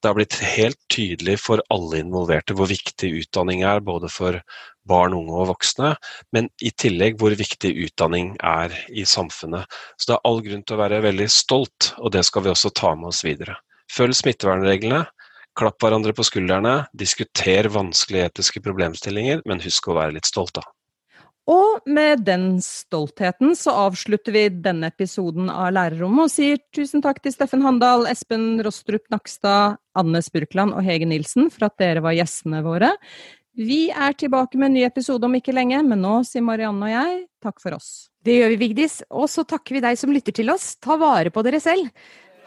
Det 0.00 0.08
har 0.08 0.16
blitt 0.16 0.40
helt 0.56 0.80
tydelig 0.92 1.36
for 1.44 1.60
alle 1.74 2.00
involverte 2.00 2.56
hvor 2.56 2.70
viktig 2.70 3.12
utdanning 3.20 3.64
er, 3.68 3.84
både 3.84 4.08
for 4.08 4.40
barn, 4.88 5.14
unge 5.14 5.36
og 5.36 5.50
voksne, 5.52 5.94
men 6.34 6.48
i 6.64 6.72
tillegg 6.72 7.18
hvor 7.20 7.34
viktig 7.36 7.72
utdanning 7.84 8.32
er 8.40 8.74
i 8.88 9.04
samfunnet. 9.06 9.68
Så 9.98 10.10
det 10.10 10.16
er 10.16 10.28
all 10.30 10.40
grunn 10.46 10.64
til 10.64 10.78
å 10.78 10.82
være 10.84 11.02
veldig 11.04 11.28
stolt, 11.30 11.92
og 12.00 12.14
det 12.16 12.24
skal 12.26 12.46
vi 12.46 12.54
også 12.54 12.72
ta 12.72 12.94
med 12.96 13.12
oss 13.12 13.22
videre. 13.26 13.60
Følg 13.90 14.16
smittevernreglene. 14.16 15.04
Klapp 15.58 15.82
hverandre 15.82 16.14
på 16.14 16.24
skuldrene. 16.26 16.84
Diskuter 16.96 17.68
vanskelige 17.74 18.30
etiske 18.30 18.62
problemstillinger, 18.64 19.42
men 19.50 19.62
husk 19.64 19.90
å 19.90 19.98
være 19.98 20.16
litt 20.18 20.30
stolt, 20.30 20.54
da. 20.58 20.64
Og 21.50 21.88
med 21.90 22.22
den 22.28 22.60
stoltheten 22.62 23.56
så 23.58 23.72
avslutter 23.88 24.34
vi 24.36 24.44
denne 24.62 24.90
episoden 24.92 25.48
av 25.50 25.72
Lærerrommet 25.74 26.28
og 26.28 26.30
sier 26.30 26.60
tusen 26.76 27.02
takk 27.02 27.18
til 27.24 27.34
Steffen 27.34 27.64
Handal, 27.64 28.06
Espen 28.06 28.60
Rostrup 28.62 29.08
Nakstad, 29.10 29.80
Anne 29.98 30.22
Spurkland 30.22 30.76
og 30.76 30.84
Hege 30.86 31.08
Nilsen 31.10 31.50
for 31.50 31.66
at 31.66 31.78
dere 31.80 32.04
var 32.04 32.14
gjestene 32.14 32.62
våre. 32.62 32.92
Vi 33.58 33.88
er 33.90 34.14
tilbake 34.14 34.60
med 34.60 34.70
en 34.70 34.78
ny 34.78 34.86
episode 34.86 35.26
om 35.26 35.34
ikke 35.34 35.56
lenge, 35.56 35.80
men 35.82 36.04
nå 36.04 36.20
sier 36.28 36.44
Marianne 36.44 36.86
og 36.86 36.92
jeg 36.92 37.18
takk 37.42 37.58
for 37.64 37.74
oss. 37.80 37.90
Det 38.22 38.36
gjør 38.36 38.52
vi, 38.52 38.60
Vigdis. 38.60 39.00
Og 39.10 39.26
så 39.32 39.42
takker 39.48 39.78
vi 39.78 39.82
deg 39.82 39.98
som 39.98 40.12
lytter 40.14 40.36
til 40.36 40.52
oss. 40.52 40.74
Ta 40.78 40.94
vare 41.00 41.32
på 41.34 41.42
dere 41.42 41.58
selv. 41.62 41.90